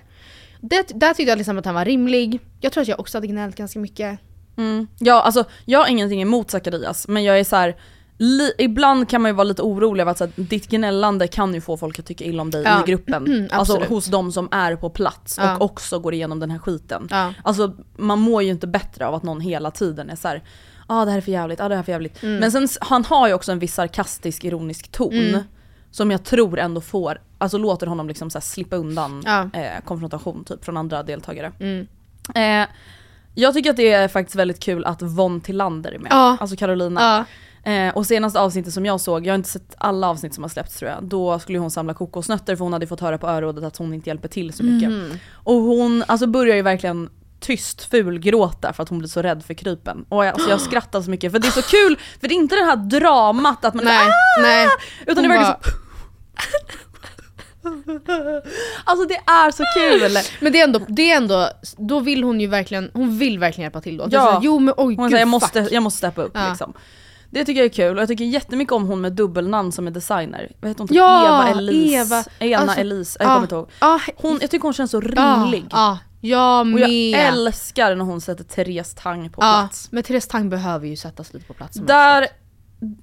[0.62, 2.40] Det, där tyckte jag liksom att han var rimlig.
[2.60, 4.20] Jag tror att jag också hade gnällt ganska mycket.
[4.58, 4.88] Mm.
[5.00, 7.76] Ja alltså jag har ingenting emot Zacharias men jag är så här.
[8.24, 11.54] Li- ibland kan man ju vara lite orolig över att så här, ditt gnällande kan
[11.54, 12.84] ju få folk att tycka illa om dig Ja.
[12.84, 13.26] i gruppen.
[13.28, 13.90] Mm, alltså absolut.
[13.90, 15.56] hos de som är på plats Ja.
[15.56, 17.08] och också går igenom den här skiten.
[17.12, 17.34] Ja.
[17.44, 20.44] Alltså man mår ju inte bättre av att någon hela tiden är så här.
[20.88, 22.24] ah, det här är för jävligt, ah, det här är för jävligt.
[22.24, 22.38] Mm.
[22.38, 25.14] Men sen, s- han har ju också en viss sarkastisk ironisk ton.
[25.14, 25.42] Mm.
[25.92, 29.50] Som jag tror ändå får, alltså låter honom liksom så här slippa undan Ja.
[29.60, 31.52] eh, konfrontation typ från andra deltagare.
[31.60, 31.88] Mm.
[32.36, 32.70] Eh,
[33.36, 36.12] jag tycker att det är faktiskt väldigt kul att Von Tillander är med.
[36.12, 36.38] Ja.
[36.40, 37.02] Alltså Carolina.
[37.02, 37.26] Ja.
[37.64, 40.50] Eh, och senaste avsnittet som jag såg, jag har inte sett alla avsnitt som har
[40.50, 43.64] släppts tror jag, då skulle hon samla kokosnötter för hon hade fått höra på örådet
[43.64, 44.90] att hon inte hjälper till så mycket.
[44.90, 45.18] Mhm.
[45.34, 47.10] Och hon alltså börjar ju verkligen
[47.40, 50.06] tyst fulgråta för att hon blir så rädd för krypen.
[50.10, 52.38] Och jag, alltså jag skrattar så mycket för det är så kul, för det är
[52.38, 54.10] inte det här dramat att man Nej,
[54.42, 54.68] nej.
[55.06, 55.70] utan Hon det verkar bara- så...
[58.84, 60.18] Alltså det är så kul!
[60.40, 63.66] Men det är ändå, det är ändå, då vill hon ju verkligen, hon vill verkligen
[63.66, 64.04] hjälpa till då.
[64.04, 64.34] Är Ja.
[64.34, 66.50] så jo men oj Hon gud säger jag måste, jag måste steppa upp Ja.
[66.50, 66.74] liksom.
[67.32, 69.92] Det tycker jag är kul och jag tycker jättemycket om hon med dubbelnamn som är
[69.92, 70.52] designer.
[70.62, 70.88] Vad heter hon?
[70.88, 71.96] Typ Ja, Eva Elise?
[71.98, 72.24] Eva.
[72.40, 73.34] Ena Alltså, Elise, jag ja.
[73.34, 73.70] kommer inte ihåg.
[73.80, 75.66] Ja, Hon, jag tycker hon känns så rimlig.
[75.72, 76.90] Ja, jag Och med.
[76.90, 79.88] jag älskar när hon sätter Therese Tang på plats.
[79.92, 81.78] men Therese Tang behöver ju sättas lite på plats.
[81.78, 82.28] Där,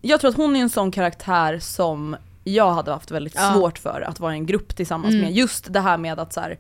[0.03, 4.01] jag tror att hon är en sån karaktär som jag hade haft väldigt svårt för
[4.09, 5.25] att vara i en grupp tillsammans Mm.
[5.25, 5.33] med.
[5.35, 6.59] Just det här med att så här,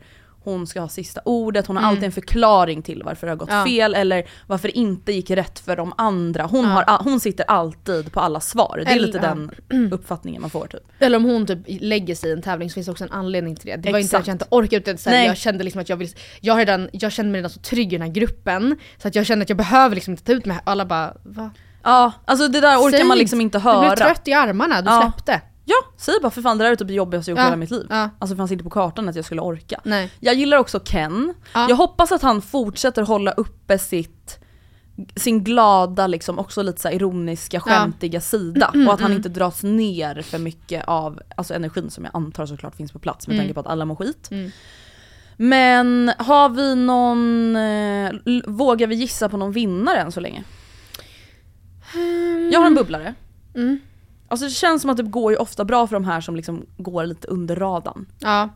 [0.50, 1.90] hon ska ha sista ordet, hon har Mm.
[1.90, 3.64] alltid en förklaring till varför det har gått Ja.
[3.64, 6.42] fel eller varför det inte gick rätt för de andra.
[6.46, 6.84] Hon, Ja.
[6.86, 8.82] har, hon sitter alltid på alla svar.
[8.84, 9.50] Det är Eller- lite den
[9.92, 10.80] uppfattningen man får typ.
[10.98, 13.56] Eller om hon typ lägger sig i en tävling så finns det också en anledning
[13.56, 13.76] till det.
[13.76, 15.26] Det var inte att jag inte orkade utan så här, Nej.
[15.26, 16.08] jag kände liksom att jag vill,
[16.40, 19.26] jag, redan, jag kände mig redan så trygg i den här gruppen så att jag
[19.26, 20.58] kände att jag behöver liksom inte ta ut mig.
[20.64, 21.50] Alla bara va?
[21.82, 23.90] Ja, alltså det där orkar Säg man liksom inte höra.
[23.90, 25.00] Du blev trött i armarna, du Ja.
[25.02, 25.40] släppte.
[25.70, 27.44] Ja, säg bara för fan det där är typ det jobbigaste jag gjort Ja.
[27.44, 27.86] hela mitt liv.
[27.90, 28.10] Ja.
[28.18, 29.80] Alltså det fanns inte på kartan att jag skulle orka.
[29.84, 30.10] Nej.
[30.20, 31.34] Jag gillar också Ken.
[31.54, 31.66] Ja.
[31.68, 34.38] Jag hoppas att han fortsätter hålla uppe sitt
[35.16, 38.70] sin glada, liksom också lite så ironiska, skämtiga sida.
[38.74, 39.16] Mm, och att han mm.
[39.16, 43.28] inte dras ner för mycket av alltså energin som jag antar såklart finns på plats
[43.28, 43.44] med Mm.
[43.44, 44.28] tanke på att alla mår skit.
[44.30, 44.50] Mm.
[45.36, 50.44] Men har vi någon, eh, vågar vi gissa på någon vinnare än så länge?
[52.52, 53.14] Jag har en bubblare.
[54.28, 56.66] Alltså det känns som att det går ju ofta bra för de här som liksom
[56.76, 58.06] går lite under radarn.
[58.18, 58.48] Ja.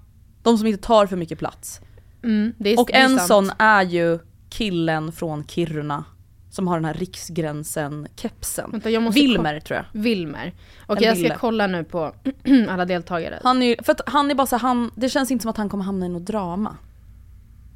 [0.43, 1.81] De som inte tar för mycket plats.
[2.23, 4.19] Mm, det är, Och en sån är ju
[4.51, 6.05] killen från Kiruna
[6.51, 8.83] som har den här riksgränsen-kepsen.
[9.13, 10.03] Wilmer tror jag.
[10.03, 10.55] Wilmer.
[10.87, 12.15] Okej jag ska kolla nu på
[12.69, 13.41] alla deltagare.
[13.45, 15.57] Han är ju, för att han är bara så han, det känns inte som att
[15.57, 16.77] han kommer hamna i något drama.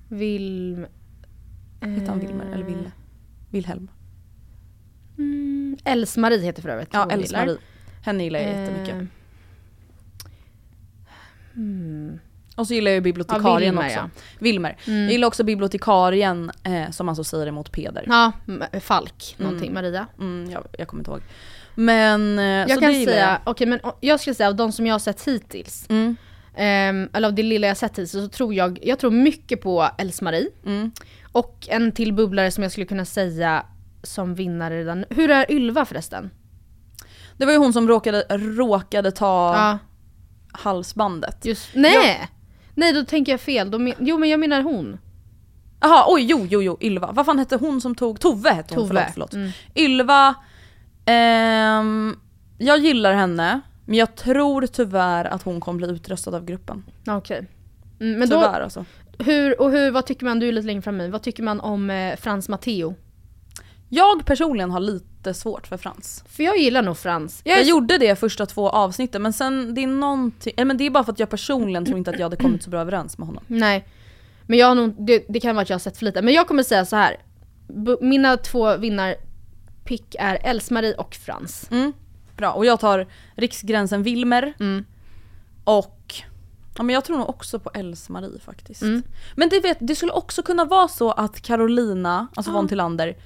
[0.08, 0.86] Wilm...
[1.80, 2.92] Heter han Wilmer eller Ville?
[3.50, 3.90] Wilhelm?
[5.18, 6.88] Mm, Els-Marie heter för övrigt.
[6.92, 7.58] Ja, Els-Marie.
[8.06, 8.94] Henne gillar jag jättemycket.
[8.94, 9.04] Eh,
[11.54, 12.18] hmm.
[12.56, 13.98] Och så gillar jag ju bibliotekarien Ja, Wilmer, också.
[13.98, 14.10] ja.
[14.38, 14.76] Wilmer.
[14.86, 15.02] Mm.
[15.02, 18.04] Jag gillar också bibliotekarien eh, som alltså säger emot Peder.
[18.06, 18.32] Ja,
[18.80, 20.06] Falk någonting, Maria.
[20.20, 21.20] Mm, jag, jag kommer inte ihåg.
[21.74, 24.72] Men eh, Jag så kan det säga, okej men o- jag skulle säga av de
[24.72, 26.16] som jag har sett hittills, Mm.
[26.56, 29.60] ehm, eller av det lilla jag har sett hittills, så tror jag, jag tror mycket
[29.60, 30.48] på Else-Marie.
[30.66, 30.90] Mm.
[31.32, 33.66] Och en till bubblare som jag skulle kunna säga
[34.02, 35.04] som vinnare redan.
[35.10, 36.30] Hur är Ylva förresten?
[37.38, 39.78] Det var ju hon som råkade, råkade ta Ja,
[40.52, 41.44] halsbandet.
[41.44, 42.28] just, nej!
[42.74, 44.98] Nej då tänker jag fel, då men, jo men jag menar hon.
[45.80, 47.12] Jaha, oj jo jo jo, Ylva.
[47.12, 49.08] Vad fan hette hon som tog, Tove hette hon, Tove.
[49.12, 49.12] förlåt.
[49.12, 49.34] förlåt.
[49.34, 49.50] Mm.
[49.74, 50.34] Ylva,
[51.04, 52.16] ehm,
[52.58, 56.84] jag gillar henne, men jag tror tyvärr att hon kommer bli utröstad av gruppen.
[57.06, 57.46] Okej.
[58.00, 58.84] Mm, men då, tyvärr alltså.
[59.18, 61.60] hur, och hur, vad tycker man, du är lite längre fram i, vad tycker man
[61.60, 62.94] om eh, Frans Matteo?
[63.88, 66.24] Jag personligen har lite svårt för Frans.
[66.28, 67.40] För jag gillar nog Frans.
[67.44, 70.84] Jag är- gjorde det första två avsnitten men sen det är någonting, eh, men det
[70.86, 73.18] är bara för att jag personligen tror inte att jag hade kommit så bra överens
[73.18, 73.44] med honom.
[73.46, 73.86] Nej.
[74.46, 76.22] Men jag har nog, det, det kan vara att jag har sett för lite.
[76.22, 77.16] Men jag kommer säga så här.
[77.68, 81.68] Bu- Mina två vinnarpick är Else-Marie och Frans.
[81.70, 81.92] Mm,
[82.36, 84.84] bra, och jag tar Riksgränsen Wilmer Mm.
[85.64, 86.14] och
[86.76, 88.82] ja, men jag tror nog också på Else-Marie faktiskt.
[88.82, 89.02] Mm.
[89.36, 93.16] Men det, vet, det skulle också kunna vara så att Carolina, alltså von Tillander,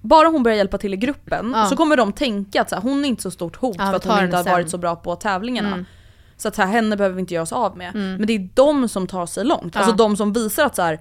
[0.00, 1.66] bara hon börjar hjälpa till i gruppen Ja.
[1.66, 4.04] så kommer de tänka att här, hon är inte så stort hot Ja, för att
[4.04, 5.68] hon inte har varit så bra på tävlingarna.
[5.68, 5.84] Mm.
[6.36, 7.94] Så att så här, henne behöver vi inte göra oss av med.
[7.94, 8.14] Mm.
[8.16, 9.76] Men det är de som tar sig långt.
[9.76, 9.96] Alltså Ja.
[9.96, 11.00] de som visar att så här,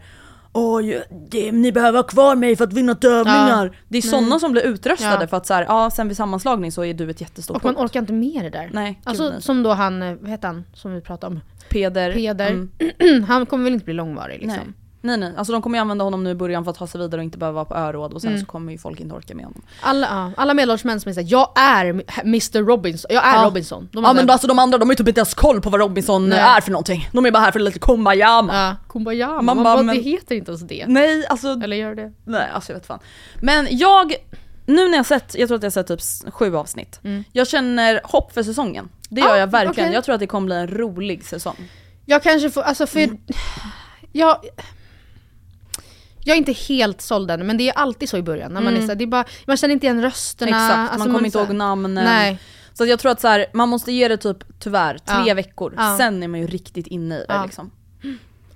[0.54, 3.78] Oj, det, ni behöver ha kvar mig för att vinna tävlingar.
[3.88, 5.28] Det är sådana som blir utröstade Ja.
[5.28, 7.76] för att så här, ja sen vid sammanslagning så är du ett jättestort Och man
[7.76, 7.84] hot.
[7.86, 8.70] orkar inte med det där.
[8.74, 9.42] Nej, Alltså nej.
[9.42, 11.42] som då han, eh, vad heter han, som vi pratade om?
[11.70, 12.14] Peder.
[12.14, 12.50] Peder.
[12.50, 13.24] Mm.
[13.28, 14.64] han kommer väl inte bli långvarig liksom.
[14.66, 14.74] Nej.
[15.02, 17.02] Nej nej, alltså de kommer ju använda honom nu i början för att ta sig
[17.02, 18.40] vidare och inte behöva vara på öråd och sen Mm.
[18.42, 19.62] så kommer ju folk inte orka med honom.
[19.82, 21.86] Alla, alla medelålders som är såhär, jag är
[22.24, 23.46] Mr Robinson, jag är Ja.
[23.46, 23.90] Robinson.
[23.92, 25.80] De Ja men alltså de andra de har ju typ inte ens koll på vad
[25.82, 26.40] Robinson Nej.
[26.40, 27.10] är för någonting.
[27.14, 28.48] De är bara här för lite kumbaya.
[28.52, 30.86] ja, kumbaya, Man man, bara, men- det heter inte ens det.
[30.88, 32.14] Nej alltså, Eller gör det?
[32.26, 33.00] nej alltså jag vet fan.
[33.42, 34.14] Men jag,
[34.66, 36.00] nu när jag sett, jag tror att jag sett typ
[36.34, 37.00] sju avsnitt.
[37.04, 37.24] Mm.
[37.32, 38.90] Jag känner hopp för säsongen.
[39.10, 39.72] Det gör Ah, jag verkligen.
[39.88, 39.94] okej.
[39.96, 41.70] Jag tror att det kommer bli en rolig säsong.
[42.06, 43.10] Jag kanske får, alltså för...
[44.12, 44.38] Jag,
[46.30, 48.54] jag är inte helt såld än, men det är alltid så i början.
[48.54, 50.50] När man, är så här, det är bara, man känner inte igen rösterna.
[50.66, 52.06] Exakt, alltså man kommer inte ihåg namnen.
[52.06, 52.40] Nej.
[52.74, 55.34] Så jag tror att så här, man måste ge det typ, tyvärr, tre Ja.
[55.34, 55.74] veckor.
[55.78, 55.96] Ja.
[55.98, 57.44] Sen är man ju riktigt inne i det Ja.
[57.46, 57.72] liksom.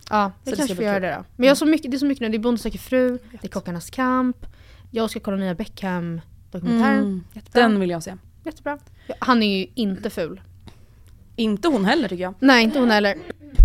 [0.09, 1.24] Ja, det det kanske får göra det då.
[1.36, 2.30] Men jag har så mycket, det är så mycket nu.
[2.30, 4.38] Det är Bonde söker fru, det är Kockarnas kamp,
[4.91, 6.97] jag ska kolla nya Beckham-dokumentären.
[6.99, 7.24] Mm.
[7.51, 8.15] Den vill jag se.
[8.45, 8.78] Jättebra.
[9.19, 10.41] Han är ju inte ful.
[11.36, 12.34] Inte hon heller tycker jag.
[12.39, 13.17] Nej, inte hon heller.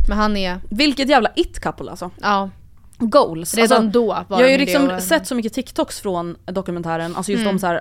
[0.09, 2.11] Men han är, Vilket jävla it-couple alltså.
[2.21, 2.51] ja,
[2.99, 3.55] Goals.
[3.55, 7.33] redan alltså, då jag har ju liksom och- sett så mycket TikToks från dokumentären, alltså
[7.33, 7.55] just Mm.
[7.55, 7.81] de så här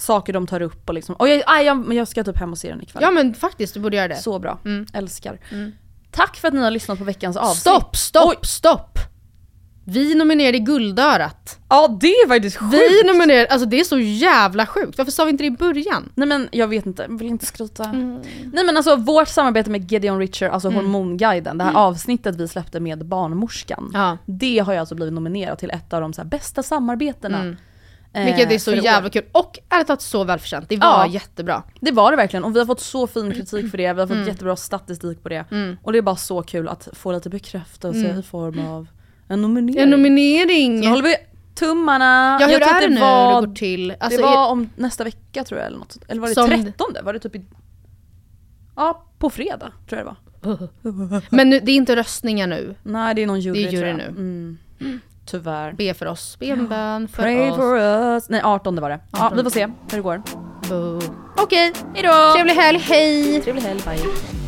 [0.00, 2.58] saker de tar upp och liksom, och jag, aj, jag, jag ska typ hem och
[2.58, 3.02] se den ikväll.
[3.02, 4.16] Ja men faktiskt, du borde göra det.
[4.16, 4.86] Så bra, Mm.
[4.92, 5.40] älskar.
[5.52, 5.72] Mm.
[6.10, 7.60] Tack för att ni har lyssnat på veckans avsnitt.
[7.60, 8.36] Stopp, stopp, Oj.
[8.42, 8.98] stopp!
[9.90, 11.58] Vi nominerade Guldörat.
[11.68, 12.72] Ja det är faktiskt sjukt!
[12.74, 14.98] Vi nominerade, alltså det är så jävla sjukt.
[14.98, 16.12] Varför sa vi inte det i början?
[16.14, 17.84] Nej men jag vet inte, jag vill inte skryta.
[17.84, 18.20] Mm.
[18.52, 22.80] Nej men alltså vårt samarbete med Gideon Richer, alltså Hormonguiden, det här avsnittet vi släppte
[22.80, 23.90] med Barnmorskan.
[23.94, 24.18] Ja.
[24.26, 27.38] Det har ju alltså blivit nominerat till ett av de så bästa samarbetena.
[27.40, 27.56] Mm.
[28.12, 28.84] eh, Vilket är så i år.
[28.84, 29.24] jävla kul.
[29.32, 30.68] Och ärligt talat så välförtjänt.
[30.68, 31.06] Det var Ja.
[31.06, 31.62] jättebra.
[31.80, 34.06] Det var det verkligen och vi har fått så fin kritik för det, vi har
[34.06, 34.28] fått Mm.
[34.28, 35.44] jättebra statistik på det.
[35.50, 35.76] Mm.
[35.82, 38.18] Och det är bara så kul att få lite bekräftelse Mm.
[38.18, 38.86] i form av
[39.28, 39.82] en nominering.
[39.82, 40.82] En nominering!
[40.82, 41.16] Så håller vi
[41.54, 42.38] tummarna.
[42.40, 43.94] Ja hur Jag tror är det nu var, hur det går till?
[44.00, 45.96] Alltså, det var är- om nästa vecka tror jag eller något.
[46.08, 46.86] Eller var det Som- 13?
[47.04, 47.44] Var det typ i...
[48.76, 50.16] Ja, på fredag tror jag det var.
[51.36, 52.74] Men nu, det är inte röstningar nu.
[52.82, 54.04] Nej det är någon jury Det är jury nu.
[54.08, 54.58] Mm.
[55.26, 55.72] Tyvärr.
[55.72, 56.36] Be för oss.
[56.38, 57.56] Be en bön för Pray oss.
[57.56, 58.28] for us.
[58.28, 59.00] Nej 18 var det.
[59.12, 59.36] Ja 18.
[59.38, 60.22] vi får se hur det går.
[61.36, 62.32] Okej, Hejdå!
[62.34, 63.40] trevlig helg, hej!
[63.42, 64.47] Trevlig helg, bye.